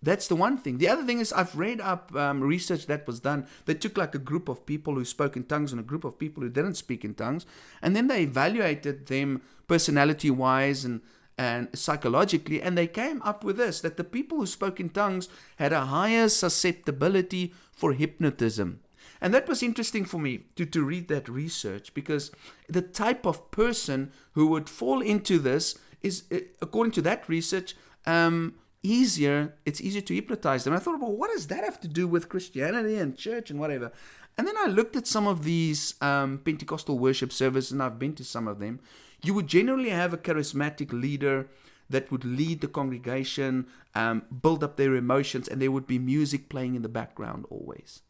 That's 0.00 0.28
the 0.28 0.36
one 0.36 0.58
thing. 0.58 0.78
The 0.78 0.88
other 0.88 1.04
thing 1.04 1.18
is, 1.18 1.32
I've 1.32 1.56
read 1.56 1.80
up 1.80 2.14
um, 2.14 2.40
research 2.40 2.86
that 2.86 3.06
was 3.06 3.18
done. 3.18 3.48
They 3.64 3.74
took 3.74 3.96
like 3.96 4.14
a 4.14 4.18
group 4.18 4.48
of 4.48 4.64
people 4.64 4.94
who 4.94 5.04
spoke 5.04 5.36
in 5.36 5.44
tongues 5.44 5.72
and 5.72 5.80
a 5.80 5.84
group 5.84 6.04
of 6.04 6.18
people 6.18 6.42
who 6.42 6.48
didn't 6.48 6.74
speak 6.74 7.04
in 7.04 7.14
tongues, 7.14 7.46
and 7.82 7.96
then 7.96 8.06
they 8.06 8.22
evaluated 8.22 9.06
them 9.06 9.42
personality 9.66 10.30
wise 10.30 10.84
and 10.84 11.00
and 11.38 11.68
psychologically, 11.72 12.60
and 12.60 12.76
they 12.76 12.88
came 12.88 13.22
up 13.22 13.44
with 13.44 13.56
this 13.56 13.80
that 13.80 13.96
the 13.96 14.04
people 14.04 14.38
who 14.38 14.46
spoke 14.46 14.80
in 14.80 14.90
tongues 14.90 15.28
had 15.56 15.72
a 15.72 15.86
higher 15.86 16.28
susceptibility 16.28 17.54
for 17.70 17.92
hypnotism. 17.92 18.80
And 19.20 19.32
that 19.32 19.48
was 19.48 19.62
interesting 19.62 20.04
for 20.04 20.18
me 20.18 20.44
to, 20.56 20.66
to 20.66 20.82
read 20.82 21.08
that 21.08 21.28
research 21.28 21.94
because 21.94 22.30
the 22.68 22.82
type 22.82 23.24
of 23.24 23.50
person 23.50 24.12
who 24.32 24.48
would 24.48 24.68
fall 24.68 25.00
into 25.00 25.38
this 25.38 25.78
is, 26.02 26.24
eh, 26.30 26.40
according 26.60 26.92
to 26.92 27.02
that 27.02 27.28
research, 27.28 27.74
um, 28.06 28.54
easier. 28.82 29.54
It's 29.64 29.80
easier 29.80 30.02
to 30.02 30.14
hypnotize 30.14 30.64
them. 30.64 30.74
I 30.74 30.78
thought, 30.78 31.00
well, 31.00 31.16
what 31.16 31.30
does 31.30 31.48
that 31.48 31.64
have 31.64 31.80
to 31.80 31.88
do 31.88 32.06
with 32.06 32.28
Christianity 32.28 32.96
and 32.96 33.16
church 33.16 33.50
and 33.50 33.58
whatever? 33.58 33.92
And 34.36 34.46
then 34.46 34.56
I 34.56 34.66
looked 34.66 34.94
at 34.94 35.06
some 35.06 35.26
of 35.26 35.42
these 35.42 35.94
um, 36.00 36.38
Pentecostal 36.38 36.96
worship 36.96 37.32
services, 37.32 37.72
and 37.72 37.82
I've 37.82 37.98
been 37.98 38.14
to 38.14 38.24
some 38.24 38.46
of 38.46 38.60
them 38.60 38.78
you 39.22 39.34
would 39.34 39.46
generally 39.46 39.90
have 39.90 40.12
a 40.12 40.18
charismatic 40.18 40.92
leader 40.92 41.48
that 41.90 42.10
would 42.10 42.24
lead 42.24 42.60
the 42.60 42.68
congregation, 42.68 43.66
um, 43.94 44.22
build 44.42 44.62
up 44.62 44.76
their 44.76 44.94
emotions, 44.94 45.48
and 45.48 45.60
there 45.60 45.72
would 45.72 45.86
be 45.86 45.98
music 45.98 46.48
playing 46.48 46.74
in 46.74 46.82
the 46.82 46.88
background 46.88 47.46
always. 47.50 48.02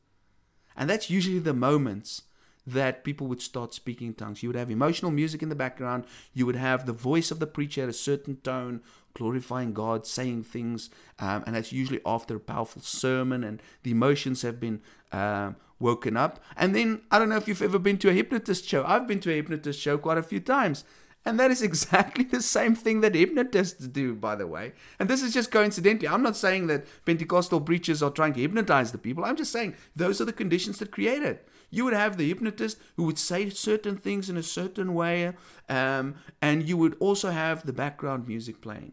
And 0.77 0.89
that's 0.91 1.11
usually 1.11 1.39
the 1.39 1.55
moments 1.55 2.23
that 2.67 3.03
people 3.03 3.27
would 3.27 3.41
start 3.41 3.73
speaking 3.73 4.09
in 4.09 4.15
tongues. 4.15 4.43
You 4.43 4.51
would 4.51 4.57
have 4.57 4.71
emotional 4.71 5.11
music 5.11 5.43
in 5.43 5.49
the 5.49 5.55
background. 5.55 6.05
You 6.35 6.45
would 6.45 6.57
have 6.57 6.85
the 6.85 6.93
voice 6.93 7.31
of 7.31 7.39
the 7.39 7.47
preacher 7.47 7.83
at 7.83 7.89
a 7.89 7.95
certain 7.95 8.37
tone, 8.37 8.83
glorifying 9.15 9.73
God, 9.73 10.07
saying 10.07 10.45
things. 10.45 10.91
Um, 11.19 11.45
and 11.47 11.57
that's 11.57 11.73
usually 11.73 12.01
after 12.05 12.37
a 12.37 12.41
powerful 12.41 12.83
sermon 12.83 13.43
and 13.43 13.63
the 13.85 13.91
emotions 13.91 14.43
have 14.43 14.61
been 14.61 14.83
um, 15.13 15.57
woken 15.79 16.17
up. 16.17 16.41
And 16.57 16.75
then, 16.75 17.03
I 17.11 17.19
don't 17.19 17.29
know 17.29 17.37
if 17.37 17.49
you've 17.49 17.63
ever 17.63 17.79
been 17.79 17.99
to 17.99 18.11
a 18.11 18.13
hypnotist 18.13 18.67
show. 18.67 18.85
I've 18.85 19.07
been 19.07 19.21
to 19.21 19.31
a 19.31 19.37
hypnotist 19.37 19.81
show 19.81 19.99
quite 19.99 20.19
a 20.19 20.23
few 20.23 20.41
times. 20.41 20.85
And 21.25 21.39
that 21.39 21.51
is 21.51 21.63
exactly 21.71 22.25
the 22.25 22.43
same 22.43 22.75
thing 22.75 23.01
that 23.03 23.15
hypnotists 23.15 23.87
do, 23.87 24.15
by 24.15 24.35
the 24.35 24.47
way. 24.47 24.73
And 24.99 25.09
this 25.09 25.23
is 25.23 25.35
just 25.35 25.51
coincidentally. 25.51 26.09
I'm 26.09 26.23
not 26.23 26.37
saying 26.37 26.67
that 26.69 26.87
Pentecostal 27.05 27.61
preachers 27.61 28.03
are 28.03 28.11
trying 28.11 28.33
to 28.35 28.41
hypnotize 28.41 28.93
the 28.93 28.99
people. 28.99 29.25
I'm 29.25 29.37
just 29.37 29.53
saying 29.53 29.75
those 29.95 30.21
are 30.21 30.25
the 30.25 30.33
conditions 30.33 30.79
that 30.79 30.91
create 30.91 31.23
it. 31.23 31.47
You 31.71 31.85
would 31.85 31.95
have 31.95 32.17
the 32.17 32.29
hypnotist 32.29 32.79
who 32.97 33.05
would 33.05 33.19
say 33.19 33.51
certain 33.51 33.97
things 33.99 34.31
in 34.31 34.39
a 34.39 34.43
certain 34.43 34.95
way, 34.95 35.35
um, 35.69 36.15
and 36.41 36.67
you 36.67 36.79
would 36.79 36.97
also 36.99 37.31
have 37.31 37.67
the 37.67 37.75
background 37.75 38.27
music 38.27 38.63
playing. 38.63 38.93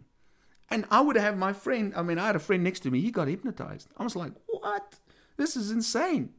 And 0.69 0.85
I 0.91 0.99
would 0.99 1.15
have 1.15 1.37
my 1.37 1.53
friend, 1.53 1.93
I 1.95 2.01
mean, 2.01 2.17
I 2.17 2.27
had 2.27 2.35
a 2.35 2.39
friend 2.39 2.63
next 2.63 2.81
to 2.81 2.91
me, 2.91 2.99
he 2.99 3.11
got 3.11 3.29
hypnotized. 3.29 3.87
I 3.97 4.03
was 4.03 4.15
like, 4.15 4.33
what? 4.47 4.95
This 5.37 5.55
is 5.55 5.71
insane. 5.71 6.33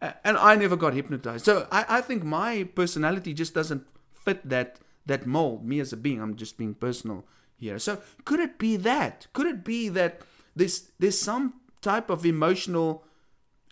And 0.00 0.36
I 0.36 0.56
never 0.56 0.76
got 0.76 0.94
hypnotized. 0.94 1.44
So 1.44 1.66
I, 1.70 1.84
I 1.88 2.00
think 2.00 2.24
my 2.24 2.64
personality 2.74 3.34
just 3.34 3.54
doesn't 3.54 3.86
fit 4.10 4.48
that 4.48 4.80
that 5.06 5.26
mold, 5.26 5.64
me 5.64 5.80
as 5.80 5.92
a 5.92 5.96
being. 5.96 6.20
I'm 6.20 6.36
just 6.36 6.58
being 6.58 6.74
personal 6.74 7.24
here. 7.56 7.78
So 7.78 8.02
could 8.24 8.40
it 8.40 8.58
be 8.58 8.76
that? 8.76 9.26
Could 9.32 9.46
it 9.46 9.64
be 9.64 9.88
that 9.90 10.22
there's 10.54 10.90
there's 10.98 11.18
some 11.18 11.54
type 11.80 12.10
of 12.10 12.26
emotional 12.26 13.04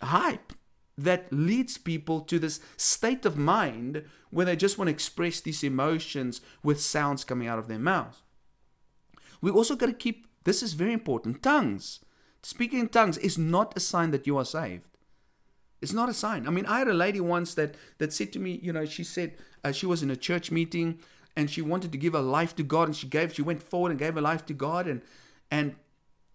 hype 0.01 0.53
that 0.97 1.31
leads 1.31 1.77
people 1.77 2.21
to 2.21 2.39
this 2.39 2.59
state 2.75 3.25
of 3.25 3.37
mind 3.37 4.03
where 4.31 4.45
they 4.45 4.55
just 4.55 4.77
want 4.77 4.87
to 4.87 4.93
express 4.93 5.39
these 5.39 5.63
emotions 5.63 6.41
with 6.63 6.81
sounds 6.81 7.23
coming 7.23 7.47
out 7.47 7.59
of 7.59 7.67
their 7.67 7.79
mouths. 7.79 8.23
We 9.41 9.51
also 9.51 9.75
got 9.75 9.87
to 9.87 9.93
keep 9.93 10.27
this 10.43 10.63
is 10.63 10.73
very 10.73 10.93
important. 10.93 11.43
Tongues. 11.43 11.99
Speaking 12.47 12.79
in 12.79 12.87
tongues 12.87 13.17
is 13.17 13.37
not 13.37 13.75
a 13.75 13.81
sign 13.81 14.11
that 14.11 14.25
you 14.25 14.37
are 14.37 14.45
saved. 14.45 14.87
It's 15.81 15.91
not 15.91 16.07
a 16.07 16.13
sign. 16.13 16.47
I 16.47 16.49
mean, 16.49 16.65
I 16.65 16.79
had 16.79 16.87
a 16.87 16.93
lady 16.93 17.19
once 17.19 17.53
that 17.55 17.75
that 17.97 18.13
said 18.13 18.31
to 18.31 18.39
me, 18.39 18.57
you 18.63 18.71
know, 18.71 18.85
she 18.85 19.03
said 19.03 19.35
uh, 19.65 19.73
she 19.73 19.85
was 19.85 20.01
in 20.01 20.09
a 20.09 20.15
church 20.15 20.49
meeting 20.49 20.99
and 21.35 21.51
she 21.51 21.61
wanted 21.61 21.91
to 21.91 21.97
give 21.97 22.13
her 22.13 22.21
life 22.21 22.55
to 22.55 22.63
God, 22.63 22.87
and 22.87 22.95
she 22.95 23.05
gave, 23.05 23.35
she 23.35 23.41
went 23.41 23.61
forward 23.61 23.89
and 23.89 23.99
gave 23.99 24.15
her 24.15 24.21
life 24.21 24.45
to 24.45 24.53
God, 24.53 24.87
and 24.87 25.01
and 25.51 25.75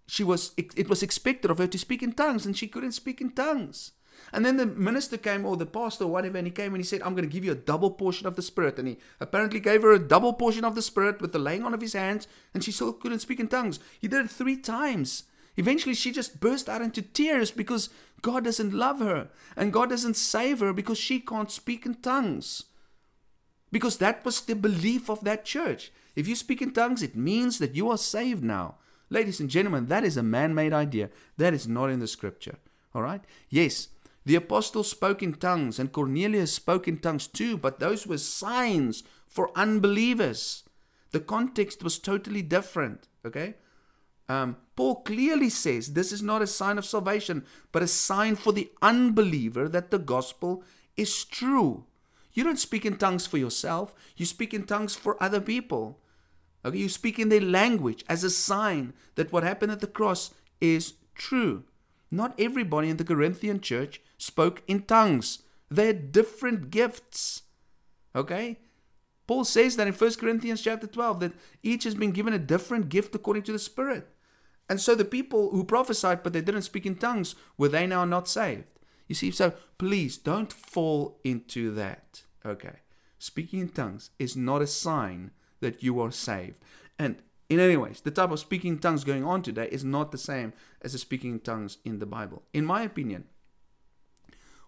she 0.06 0.22
was 0.22 0.52
it 0.58 0.86
was 0.90 1.02
expected 1.02 1.50
of 1.50 1.56
her 1.56 1.66
to 1.66 1.78
speak 1.78 2.02
in 2.02 2.12
tongues, 2.12 2.44
and 2.44 2.58
she 2.58 2.68
couldn't 2.68 2.92
speak 2.92 3.22
in 3.22 3.30
tongues. 3.30 3.92
And 4.34 4.44
then 4.44 4.58
the 4.58 4.66
minister 4.66 5.16
came, 5.16 5.46
or 5.46 5.56
the 5.56 5.64
pastor, 5.64 6.04
or 6.04 6.12
whatever, 6.12 6.36
and 6.36 6.46
he 6.46 6.52
came 6.52 6.74
and 6.74 6.84
he 6.84 6.90
said, 6.90 7.00
I'm 7.00 7.14
going 7.14 7.28
to 7.28 7.34
give 7.36 7.46
you 7.46 7.52
a 7.52 7.66
double 7.72 7.90
portion 7.90 8.26
of 8.26 8.36
the 8.36 8.42
Spirit. 8.42 8.78
And 8.78 8.86
he 8.86 8.98
apparently 9.18 9.60
gave 9.60 9.80
her 9.80 9.92
a 9.92 10.08
double 10.14 10.34
portion 10.34 10.66
of 10.66 10.74
the 10.74 10.82
Spirit 10.82 11.22
with 11.22 11.32
the 11.32 11.38
laying 11.38 11.64
on 11.64 11.72
of 11.72 11.80
his 11.80 11.94
hands, 11.94 12.28
and 12.52 12.62
she 12.62 12.70
still 12.70 12.92
couldn't 12.92 13.20
speak 13.20 13.40
in 13.40 13.48
tongues. 13.48 13.80
He 13.98 14.08
did 14.08 14.26
it 14.26 14.30
three 14.30 14.58
times. 14.58 15.24
Eventually, 15.56 15.94
she 15.94 16.12
just 16.12 16.40
burst 16.40 16.68
out 16.68 16.82
into 16.82 17.02
tears 17.02 17.50
because 17.50 17.90
God 18.22 18.44
doesn't 18.44 18.72
love 18.72 19.00
her, 19.00 19.28
and 19.56 19.72
God 19.72 19.90
doesn't 19.90 20.16
save 20.16 20.60
her 20.60 20.72
because 20.72 20.98
she 20.98 21.20
can't 21.20 21.50
speak 21.50 21.84
in 21.84 21.94
tongues. 21.94 22.64
Because 23.70 23.98
that 23.98 24.24
was 24.24 24.40
the 24.40 24.54
belief 24.54 25.10
of 25.10 25.24
that 25.24 25.44
church. 25.44 25.92
If 26.14 26.28
you 26.28 26.36
speak 26.36 26.62
in 26.62 26.72
tongues, 26.72 27.02
it 27.02 27.16
means 27.16 27.58
that 27.58 27.74
you 27.74 27.90
are 27.90 27.98
saved 27.98 28.44
now. 28.44 28.76
Ladies 29.10 29.40
and 29.40 29.50
gentlemen, 29.50 29.86
that 29.86 30.04
is 30.04 30.16
a 30.16 30.22
man 30.22 30.54
made 30.54 30.72
idea. 30.72 31.10
That 31.36 31.52
is 31.52 31.68
not 31.68 31.90
in 31.90 32.00
the 32.00 32.06
scripture. 32.06 32.58
All 32.94 33.02
right? 33.02 33.22
Yes, 33.48 33.88
the 34.24 34.36
apostles 34.36 34.90
spoke 34.90 35.22
in 35.22 35.34
tongues, 35.34 35.78
and 35.78 35.92
Cornelius 35.92 36.52
spoke 36.52 36.86
in 36.86 36.98
tongues 36.98 37.26
too, 37.26 37.56
but 37.56 37.80
those 37.80 38.06
were 38.06 38.18
signs 38.18 39.02
for 39.26 39.50
unbelievers. 39.56 40.64
The 41.10 41.20
context 41.20 41.82
was 41.82 41.98
totally 41.98 42.42
different. 42.42 43.08
Okay? 43.24 43.54
Um, 44.32 44.56
Paul 44.76 45.02
clearly 45.02 45.50
says 45.50 45.92
this 45.92 46.10
is 46.10 46.22
not 46.22 46.40
a 46.40 46.46
sign 46.46 46.78
of 46.78 46.86
salvation, 46.86 47.44
but 47.70 47.82
a 47.82 47.86
sign 47.86 48.34
for 48.36 48.50
the 48.50 48.70
unbeliever 48.80 49.68
that 49.68 49.90
the 49.90 49.98
gospel 49.98 50.64
is 50.96 51.24
true. 51.24 51.84
You 52.32 52.42
don't 52.42 52.58
speak 52.58 52.86
in 52.86 52.96
tongues 52.96 53.26
for 53.26 53.36
yourself, 53.36 53.94
you 54.16 54.24
speak 54.24 54.54
in 54.54 54.64
tongues 54.64 54.94
for 54.94 55.22
other 55.22 55.40
people. 55.40 56.00
Okay, 56.64 56.78
you 56.78 56.88
speak 56.88 57.18
in 57.18 57.28
their 57.28 57.42
language 57.42 58.04
as 58.08 58.24
a 58.24 58.30
sign 58.30 58.94
that 59.16 59.32
what 59.32 59.42
happened 59.42 59.72
at 59.72 59.80
the 59.80 59.86
cross 59.86 60.32
is 60.62 60.94
true. 61.14 61.64
Not 62.10 62.34
everybody 62.38 62.88
in 62.88 62.96
the 62.96 63.04
Corinthian 63.04 63.60
church 63.60 64.00
spoke 64.16 64.62
in 64.66 64.84
tongues. 64.84 65.42
They 65.70 65.88
had 65.88 66.10
different 66.10 66.70
gifts. 66.70 67.42
Okay? 68.16 68.60
Paul 69.26 69.44
says 69.44 69.76
that 69.76 69.88
in 69.88 69.94
1 69.94 70.14
Corinthians 70.14 70.62
chapter 70.62 70.86
12 70.86 71.20
that 71.20 71.32
each 71.62 71.84
has 71.84 71.94
been 71.94 72.12
given 72.12 72.32
a 72.32 72.38
different 72.38 72.88
gift 72.88 73.14
according 73.14 73.42
to 73.44 73.52
the 73.52 73.58
Spirit. 73.58 74.08
And 74.72 74.80
so 74.80 74.94
the 74.94 75.04
people 75.04 75.50
who 75.50 75.64
prophesied 75.64 76.22
but 76.22 76.32
they 76.32 76.40
didn't 76.40 76.62
speak 76.62 76.86
in 76.86 76.94
tongues, 76.94 77.34
were 77.58 77.68
they 77.68 77.86
now 77.86 78.06
not 78.06 78.26
saved? 78.26 78.64
You 79.06 79.14
see, 79.14 79.30
so 79.30 79.52
please 79.76 80.16
don't 80.16 80.50
fall 80.50 81.20
into 81.24 81.74
that. 81.74 82.22
Okay. 82.46 82.76
Speaking 83.18 83.60
in 83.60 83.68
tongues 83.68 84.08
is 84.18 84.34
not 84.34 84.62
a 84.62 84.66
sign 84.66 85.32
that 85.60 85.82
you 85.82 86.00
are 86.00 86.10
saved. 86.10 86.64
And 86.98 87.16
in 87.50 87.60
any 87.60 87.76
ways, 87.76 88.00
the 88.00 88.10
type 88.10 88.30
of 88.30 88.38
speaking 88.38 88.72
in 88.72 88.78
tongues 88.78 89.04
going 89.04 89.24
on 89.24 89.42
today 89.42 89.68
is 89.70 89.84
not 89.84 90.10
the 90.10 90.16
same 90.16 90.54
as 90.80 90.92
the 90.92 90.98
speaking 90.98 91.32
in 91.32 91.40
tongues 91.40 91.76
in 91.84 91.98
the 91.98 92.06
Bible. 92.06 92.42
In 92.54 92.64
my 92.64 92.80
opinion, 92.80 93.24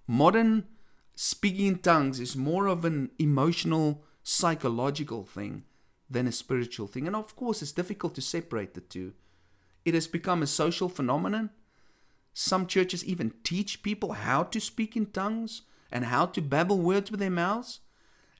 modern 0.07 0.67
speaking 1.15 1.67
in 1.67 1.79
tongues 1.79 2.21
is 2.21 2.37
more 2.37 2.67
of 2.67 2.85
an 2.85 3.11
emotional, 3.19 4.05
psychological 4.23 5.25
thing 5.25 5.65
than 6.11 6.27
a 6.27 6.33
spiritual 6.33 6.89
thing. 6.89 7.07
And 7.07 7.17
of 7.17 7.35
course, 7.35 7.63
it's 7.63 7.73
difficult 7.73 8.15
to 8.17 8.21
separate 8.21 8.75
the 8.75 8.83
two. 8.83 9.15
It 9.85 9.95
has 9.95 10.07
become 10.07 10.43
a 10.43 10.47
social 10.47 10.89
phenomenon. 10.89 11.51
Some 12.33 12.67
churches 12.67 13.05
even 13.05 13.35
teach 13.45 13.83
people 13.83 14.13
how 14.13 14.43
to 14.45 14.61
speak 14.61 14.97
in 14.97 15.07
tongues 15.07 15.63
and 15.93 16.07
how 16.07 16.27
to 16.27 16.43
babble 16.43 16.81
words 16.81 17.11
with 17.11 17.21
their 17.21 17.31
mouths. 17.31 17.81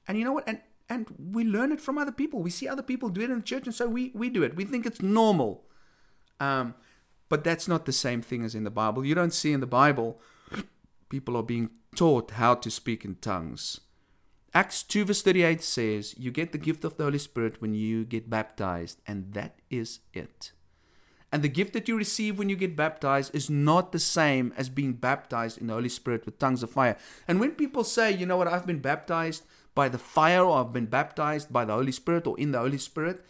And 0.07 0.17
you 0.17 0.25
know 0.25 0.33
what? 0.33 0.47
And 0.47 0.59
and 0.89 1.07
we 1.17 1.43
learn 1.43 1.71
it 1.71 1.81
from 1.81 1.97
other 1.97 2.11
people. 2.11 2.41
We 2.41 2.51
see 2.51 2.67
other 2.67 2.83
people 2.83 3.09
do 3.09 3.21
it 3.21 3.31
in 3.31 3.37
the 3.37 3.43
church, 3.43 3.65
and 3.65 3.73
so 3.73 3.87
we, 3.87 4.11
we 4.13 4.29
do 4.29 4.43
it. 4.43 4.55
We 4.55 4.65
think 4.65 4.85
it's 4.85 5.01
normal. 5.01 5.65
Um, 6.39 6.75
but 7.27 7.43
that's 7.43 7.67
not 7.67 7.85
the 7.85 7.91
same 7.91 8.21
thing 8.21 8.43
as 8.43 8.53
in 8.53 8.65
the 8.65 8.69
Bible. 8.69 9.03
You 9.03 9.15
don't 9.15 9.33
see 9.33 9.51
in 9.51 9.61
the 9.61 9.67
Bible 9.67 10.21
people 11.09 11.35
are 11.35 11.43
being 11.43 11.71
taught 11.95 12.31
how 12.31 12.53
to 12.55 12.69
speak 12.69 13.03
in 13.03 13.15
tongues. 13.15 13.81
Acts 14.53 14.83
2 14.83 15.05
verse 15.05 15.21
38 15.21 15.63
says, 15.63 16.15
You 16.17 16.31
get 16.31 16.51
the 16.51 16.57
gift 16.57 16.85
of 16.85 16.97
the 16.97 17.03
Holy 17.03 17.17
Spirit 17.17 17.61
when 17.61 17.73
you 17.73 18.05
get 18.05 18.29
baptized, 18.29 19.01
and 19.07 19.33
that 19.33 19.59
is 19.69 20.01
it. 20.13 20.51
And 21.31 21.43
the 21.43 21.49
gift 21.49 21.73
that 21.73 21.87
you 21.87 21.97
receive 21.97 22.37
when 22.37 22.49
you 22.49 22.55
get 22.55 22.75
baptized 22.75 23.35
is 23.35 23.49
not 23.49 23.91
the 23.91 23.99
same 23.99 24.53
as 24.55 24.69
being 24.69 24.93
baptized 24.93 25.57
in 25.57 25.67
the 25.67 25.73
Holy 25.73 25.89
Spirit 25.89 26.25
with 26.25 26.39
tongues 26.39 26.63
of 26.63 26.71
fire. 26.71 26.97
And 27.27 27.39
when 27.39 27.51
people 27.51 27.83
say, 27.83 28.11
you 28.11 28.25
know 28.25 28.37
what, 28.37 28.47
I've 28.47 28.65
been 28.65 28.79
baptized 28.79 29.43
by 29.73 29.89
the 29.89 29.97
fire 29.97 30.43
or 30.43 30.59
I've 30.59 30.71
been 30.71 30.85
baptized 30.85 31.51
by 31.51 31.65
the 31.65 31.73
Holy 31.73 31.91
Spirit 31.91 32.25
or 32.25 32.39
in 32.39 32.51
the 32.51 32.59
Holy 32.59 32.77
Spirit. 32.77 33.25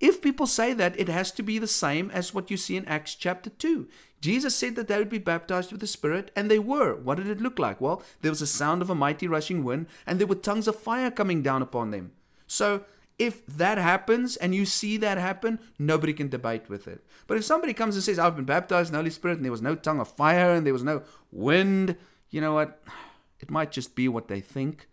If 0.00 0.20
people 0.22 0.46
say 0.46 0.74
that, 0.74 0.98
it 0.98 1.08
has 1.08 1.32
to 1.32 1.42
be 1.42 1.58
the 1.58 1.66
same 1.66 2.10
as 2.10 2.34
what 2.34 2.50
you 2.50 2.56
see 2.56 2.76
in 2.76 2.84
Acts 2.86 3.14
chapter 3.14 3.50
2. 3.50 3.88
Jesus 4.20 4.54
said 4.54 4.74
that 4.76 4.88
they 4.88 4.98
would 4.98 5.08
be 5.08 5.18
baptized 5.18 5.70
with 5.70 5.80
the 5.80 5.86
Spirit, 5.86 6.30
and 6.34 6.50
they 6.50 6.58
were. 6.58 6.94
What 6.94 7.16
did 7.16 7.28
it 7.28 7.40
look 7.40 7.58
like? 7.58 7.80
Well, 7.80 8.02
there 8.22 8.30
was 8.30 8.42
a 8.42 8.46
sound 8.46 8.82
of 8.82 8.90
a 8.90 8.94
mighty 8.94 9.28
rushing 9.28 9.62
wind, 9.64 9.86
and 10.06 10.18
there 10.18 10.26
were 10.26 10.34
tongues 10.34 10.66
of 10.66 10.76
fire 10.76 11.10
coming 11.10 11.42
down 11.42 11.62
upon 11.62 11.90
them. 11.90 12.12
So, 12.46 12.84
if 13.18 13.46
that 13.46 13.78
happens 13.78 14.36
and 14.36 14.54
you 14.54 14.64
see 14.66 14.96
that 14.98 15.18
happen, 15.18 15.60
nobody 15.78 16.12
can 16.12 16.28
debate 16.28 16.68
with 16.68 16.88
it. 16.88 17.04
But 17.26 17.36
if 17.36 17.44
somebody 17.44 17.72
comes 17.72 17.94
and 17.94 18.04
says, 18.04 18.18
I've 18.18 18.36
been 18.36 18.44
baptized 18.44 18.88
in 18.88 18.92
the 18.92 18.98
Holy 18.98 19.10
Spirit, 19.10 19.36
and 19.36 19.44
there 19.44 19.52
was 19.52 19.62
no 19.62 19.74
tongue 19.74 20.00
of 20.00 20.08
fire, 20.08 20.52
and 20.52 20.66
there 20.66 20.72
was 20.72 20.82
no 20.82 21.02
wind, 21.30 21.96
you 22.30 22.40
know 22.40 22.54
what? 22.54 22.82
It 23.40 23.50
might 23.50 23.72
just 23.72 23.94
be 23.94 24.08
what 24.08 24.28
they 24.28 24.40
think 24.40 24.88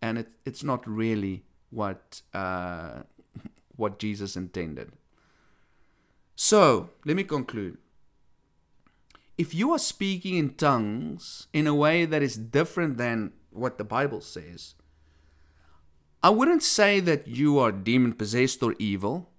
and 0.00 0.18
it, 0.18 0.28
it's 0.44 0.62
not 0.62 0.86
really 0.86 1.44
what 1.70 2.22
uh, 2.34 3.02
what 3.76 3.98
Jesus 3.98 4.36
intended. 4.36 4.92
So 6.34 6.90
let 7.04 7.16
me 7.16 7.24
conclude. 7.24 7.78
If 9.36 9.54
you 9.54 9.72
are 9.72 9.78
speaking 9.78 10.36
in 10.36 10.54
tongues 10.54 11.46
in 11.52 11.66
a 11.66 11.74
way 11.74 12.04
that 12.04 12.22
is 12.22 12.36
different 12.36 12.98
than 12.98 13.32
what 13.50 13.78
the 13.78 13.84
Bible 13.84 14.20
says, 14.20 14.74
I 16.22 16.30
wouldn't 16.30 16.64
say 16.64 16.98
that 17.00 17.28
you 17.28 17.58
are 17.58 17.70
demon 17.70 18.12
possessed 18.12 18.62
or 18.62 18.74
evil. 18.78 19.30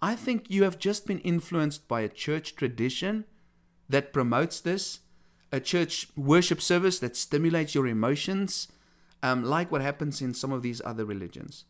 I 0.00 0.16
think 0.16 0.50
you 0.50 0.62
have 0.62 0.78
just 0.78 1.06
been 1.06 1.18
influenced 1.20 1.88
by 1.88 2.00
a 2.00 2.08
church 2.08 2.56
tradition 2.56 3.24
that 3.88 4.12
promotes 4.12 4.60
this, 4.60 5.00
a 5.52 5.60
church 5.60 6.08
worship 6.16 6.62
service 6.62 6.98
that 7.00 7.16
stimulates 7.16 7.74
your 7.74 7.86
emotions, 7.86 8.68
um, 9.22 9.44
like 9.44 9.70
what 9.70 9.82
happens 9.82 10.22
in 10.22 10.32
some 10.32 10.52
of 10.52 10.62
these 10.62 10.80
other 10.84 11.04
religions. 11.04 11.64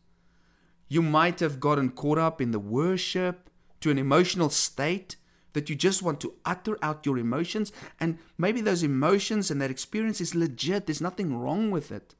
You 0.87 1.01
might 1.01 1.41
have 1.41 1.59
gotten 1.59 1.89
caught 1.89 2.17
up 2.17 2.39
in 2.39 2.51
the 2.51 2.59
worship 2.59 3.49
to 3.81 3.91
an 3.91 3.97
emotional 3.97 4.49
state 4.49 5.17
that 5.53 5.69
you 5.69 5.75
just 5.75 6.01
want 6.01 6.21
to 6.21 6.33
utter 6.45 6.77
out 6.81 7.05
your 7.05 7.17
emotions. 7.17 7.71
And 7.99 8.17
maybe 8.37 8.61
those 8.61 8.83
emotions 8.83 9.51
and 9.51 9.61
that 9.61 9.71
experience 9.71 10.21
is 10.21 10.35
legit. 10.35 10.85
There's 10.85 11.01
nothing 11.01 11.35
wrong 11.37 11.69
with 11.71 11.91
it. 11.91 12.15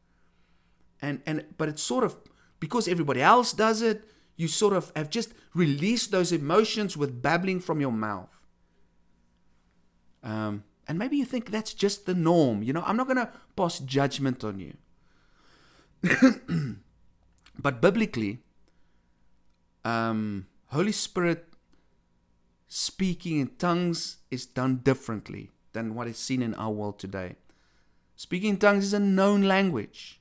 And, 1.01 1.21
and 1.25 1.45
but 1.57 1.69
it's 1.69 1.81
sort 1.81 2.03
of 2.03 2.17
because 2.59 2.87
everybody 2.87 3.21
else 3.21 3.53
does 3.53 3.81
it, 3.81 4.09
you 4.35 4.47
sort 4.47 4.73
of 4.73 4.91
have 4.95 5.09
just 5.09 5.33
released 5.53 6.11
those 6.11 6.31
emotions 6.31 6.97
with 6.97 7.21
babbling 7.21 7.59
from 7.59 7.79
your 7.79 7.91
mouth. 7.91 8.29
Um, 10.23 10.63
and 10.87 10.99
maybe 10.99 11.17
you 11.17 11.25
think 11.25 11.51
that's 11.51 11.73
just 11.73 12.05
the 12.05 12.13
norm. 12.13 12.63
You 12.63 12.73
know, 12.73 12.83
I'm 12.85 12.97
not 12.97 13.07
going 13.07 13.17
to 13.17 13.31
pass 13.55 13.79
judgment 13.79 14.43
on 14.43 14.59
you. 14.59 14.75
but 17.59 17.81
biblically, 17.81 18.39
um, 19.83 20.47
Holy 20.67 20.91
Spirit 20.91 21.47
speaking 22.67 23.39
in 23.39 23.47
tongues 23.57 24.17
is 24.29 24.45
done 24.45 24.77
differently 24.77 25.51
than 25.73 25.95
what 25.95 26.07
is 26.07 26.17
seen 26.17 26.41
in 26.41 26.53
our 26.55 26.71
world 26.71 26.99
today. 26.99 27.35
Speaking 28.15 28.51
in 28.51 28.57
tongues 28.57 28.85
is 28.85 28.93
a 28.93 28.99
known 28.99 29.43
language, 29.43 30.19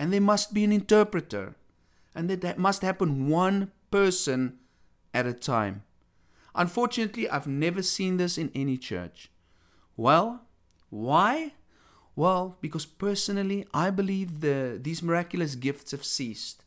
and 0.00 0.10
there 0.10 0.20
must 0.22 0.54
be 0.54 0.64
an 0.64 0.72
interpreter, 0.72 1.56
and 2.14 2.30
that, 2.30 2.58
must 2.58 2.80
happen 2.80 3.28
one 3.28 3.70
person 3.90 4.56
at 5.12 5.26
a 5.26 5.34
time. 5.34 5.82
Unfortunately, 6.54 7.28
I've 7.28 7.46
never 7.46 7.82
seen 7.82 8.16
this 8.16 8.38
in 8.38 8.50
any 8.54 8.78
church. 8.78 9.30
Well, 9.98 10.46
why? 10.88 11.52
Well, 12.16 12.56
because 12.62 12.86
personally, 12.86 13.66
I 13.74 13.90
believe 13.90 14.40
the 14.40 14.80
these 14.82 15.02
miraculous 15.02 15.54
gifts 15.54 15.90
have 15.90 16.04
ceased. 16.04 16.64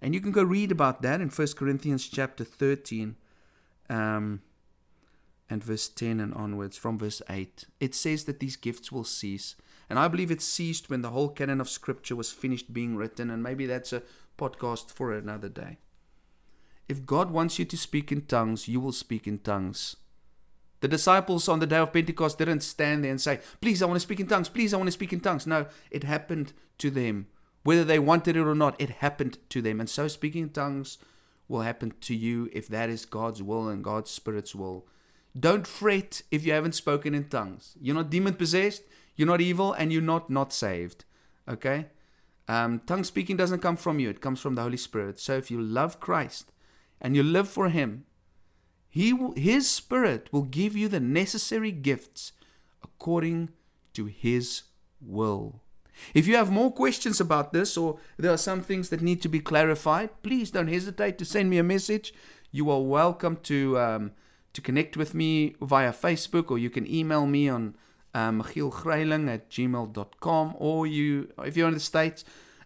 And 0.00 0.14
you 0.14 0.20
can 0.22 0.32
go 0.32 0.42
read 0.42 0.72
about 0.72 1.02
that 1.02 1.20
in 1.20 1.28
1 1.28 1.48
Corinthians 1.54 2.08
chapter 2.08 2.42
13 2.42 3.16
um, 3.90 4.40
and 5.50 5.62
verse 5.62 5.88
10 5.90 6.20
and 6.20 6.32
onwards, 6.32 6.78
from 6.78 6.98
verse 6.98 7.20
8. 7.28 7.66
It 7.80 7.94
says 7.94 8.24
that 8.24 8.40
these 8.40 8.56
gifts 8.56 8.90
will 8.90 9.04
cease. 9.04 9.56
And 9.92 9.98
I 9.98 10.08
believe 10.08 10.30
it 10.30 10.40
ceased 10.40 10.88
when 10.88 11.02
the 11.02 11.10
whole 11.10 11.28
canon 11.28 11.60
of 11.60 11.68
Scripture 11.68 12.16
was 12.16 12.32
finished 12.32 12.72
being 12.72 12.96
written. 12.96 13.28
And 13.28 13.42
maybe 13.42 13.66
that's 13.66 13.92
a 13.92 14.02
podcast 14.38 14.90
for 14.90 15.12
another 15.12 15.50
day. 15.50 15.76
If 16.88 17.04
God 17.04 17.30
wants 17.30 17.58
you 17.58 17.66
to 17.66 17.76
speak 17.76 18.10
in 18.10 18.22
tongues, 18.22 18.68
you 18.68 18.80
will 18.80 18.92
speak 18.92 19.26
in 19.26 19.40
tongues. 19.40 19.96
The 20.80 20.88
disciples 20.88 21.46
on 21.46 21.58
the 21.58 21.66
day 21.66 21.76
of 21.76 21.92
Pentecost 21.92 22.38
didn't 22.38 22.62
stand 22.62 23.04
there 23.04 23.10
and 23.10 23.20
say, 23.20 23.40
Please, 23.60 23.82
I 23.82 23.84
want 23.84 23.96
to 23.96 24.00
speak 24.00 24.18
in 24.18 24.28
tongues. 24.28 24.48
Please, 24.48 24.72
I 24.72 24.78
want 24.78 24.88
to 24.88 24.92
speak 24.92 25.12
in 25.12 25.20
tongues. 25.20 25.46
No, 25.46 25.66
it 25.90 26.04
happened 26.04 26.54
to 26.78 26.90
them. 26.90 27.26
Whether 27.62 27.84
they 27.84 27.98
wanted 27.98 28.34
it 28.34 28.46
or 28.46 28.54
not, 28.54 28.80
it 28.80 28.88
happened 28.88 29.40
to 29.50 29.60
them. 29.60 29.78
And 29.78 29.90
so 29.90 30.08
speaking 30.08 30.44
in 30.44 30.50
tongues 30.52 30.96
will 31.48 31.60
happen 31.60 31.92
to 32.00 32.14
you 32.14 32.48
if 32.54 32.66
that 32.68 32.88
is 32.88 33.04
God's 33.04 33.42
will 33.42 33.68
and 33.68 33.84
God's 33.84 34.10
Spirit's 34.10 34.54
will. 34.54 34.86
Don't 35.38 35.66
fret 35.66 36.22
if 36.30 36.46
you 36.46 36.54
haven't 36.54 36.76
spoken 36.76 37.14
in 37.14 37.28
tongues. 37.28 37.74
You're 37.78 37.94
not 37.94 38.08
demon 38.08 38.32
possessed, 38.36 38.84
you're 39.16 39.28
not 39.28 39.40
evil, 39.40 39.72
and 39.72 39.92
you're 39.92 40.02
not 40.02 40.30
not 40.30 40.52
saved. 40.52 41.04
Okay? 41.48 41.86
Um, 42.48 42.80
tongue 42.86 43.04
speaking 43.04 43.36
doesn't 43.36 43.60
come 43.60 43.76
from 43.76 43.98
you, 43.98 44.10
it 44.10 44.20
comes 44.20 44.40
from 44.40 44.54
the 44.54 44.62
Holy 44.62 44.76
Spirit. 44.76 45.20
So 45.20 45.36
if 45.36 45.50
you 45.50 45.60
love 45.60 46.00
Christ 46.00 46.52
and 47.00 47.16
you 47.16 47.22
live 47.22 47.48
for 47.48 47.68
Him, 47.68 48.04
he 48.88 49.16
His 49.36 49.70
Spirit 49.70 50.28
will 50.32 50.42
give 50.42 50.76
you 50.76 50.88
the 50.88 51.00
necessary 51.00 51.72
gifts 51.72 52.32
according 52.82 53.50
to 53.94 54.06
His 54.06 54.64
will. 55.00 55.62
If 56.14 56.26
you 56.26 56.36
have 56.36 56.50
more 56.50 56.72
questions 56.72 57.20
about 57.20 57.52
this 57.52 57.76
or 57.76 57.98
there 58.16 58.32
are 58.32 58.38
some 58.38 58.62
things 58.62 58.88
that 58.88 59.02
need 59.02 59.22
to 59.22 59.28
be 59.28 59.40
clarified, 59.40 60.22
please 60.22 60.50
don't 60.50 60.68
hesitate 60.68 61.18
to 61.18 61.24
send 61.24 61.50
me 61.50 61.58
a 61.58 61.62
message. 61.62 62.12
You 62.50 62.70
are 62.70 62.80
welcome 62.80 63.36
to 63.44 63.78
um, 63.78 64.12
to 64.52 64.60
connect 64.60 64.96
with 64.96 65.14
me 65.14 65.54
via 65.62 65.92
Facebook 65.92 66.50
or 66.50 66.58
you 66.58 66.70
can 66.70 66.86
email 66.86 67.26
me 67.26 67.48
on 67.48 67.74
um, 68.14 68.42
michielgreiling 68.42 69.32
at 69.32 69.50
gmail.com 69.50 70.54
or 70.58 70.86
you 70.86 71.32
if 71.44 71.56
you're 71.56 71.68
in 71.68 71.74
the 71.74 71.80
States, 71.80 72.24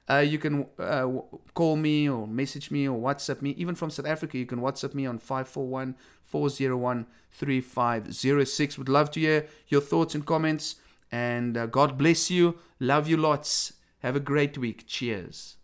uh, 0.08 0.18
you 0.18 0.38
can 0.38 0.66
uh, 0.78 1.08
call 1.54 1.76
me 1.76 2.08
or 2.08 2.26
message 2.26 2.70
me 2.70 2.88
or 2.88 2.98
WhatsApp 2.98 3.42
me. 3.42 3.50
Even 3.50 3.74
from 3.74 3.90
South 3.90 4.06
Africa, 4.06 4.38
you 4.38 4.46
can 4.46 4.60
WhatsApp 4.60 4.94
me 4.94 5.06
on 5.06 5.18
541 5.18 5.96
401 6.24 7.06
3506. 7.30 8.78
Would 8.78 8.88
love 8.88 9.10
to 9.12 9.20
hear 9.20 9.46
your 9.68 9.80
thoughts 9.80 10.14
and 10.14 10.24
comments. 10.24 10.76
And 11.10 11.56
uh, 11.56 11.66
God 11.66 11.98
bless 11.98 12.30
you. 12.30 12.58
Love 12.80 13.08
you 13.08 13.16
lots. 13.16 13.74
Have 14.00 14.16
a 14.16 14.20
great 14.20 14.58
week. 14.58 14.86
Cheers. 14.86 15.56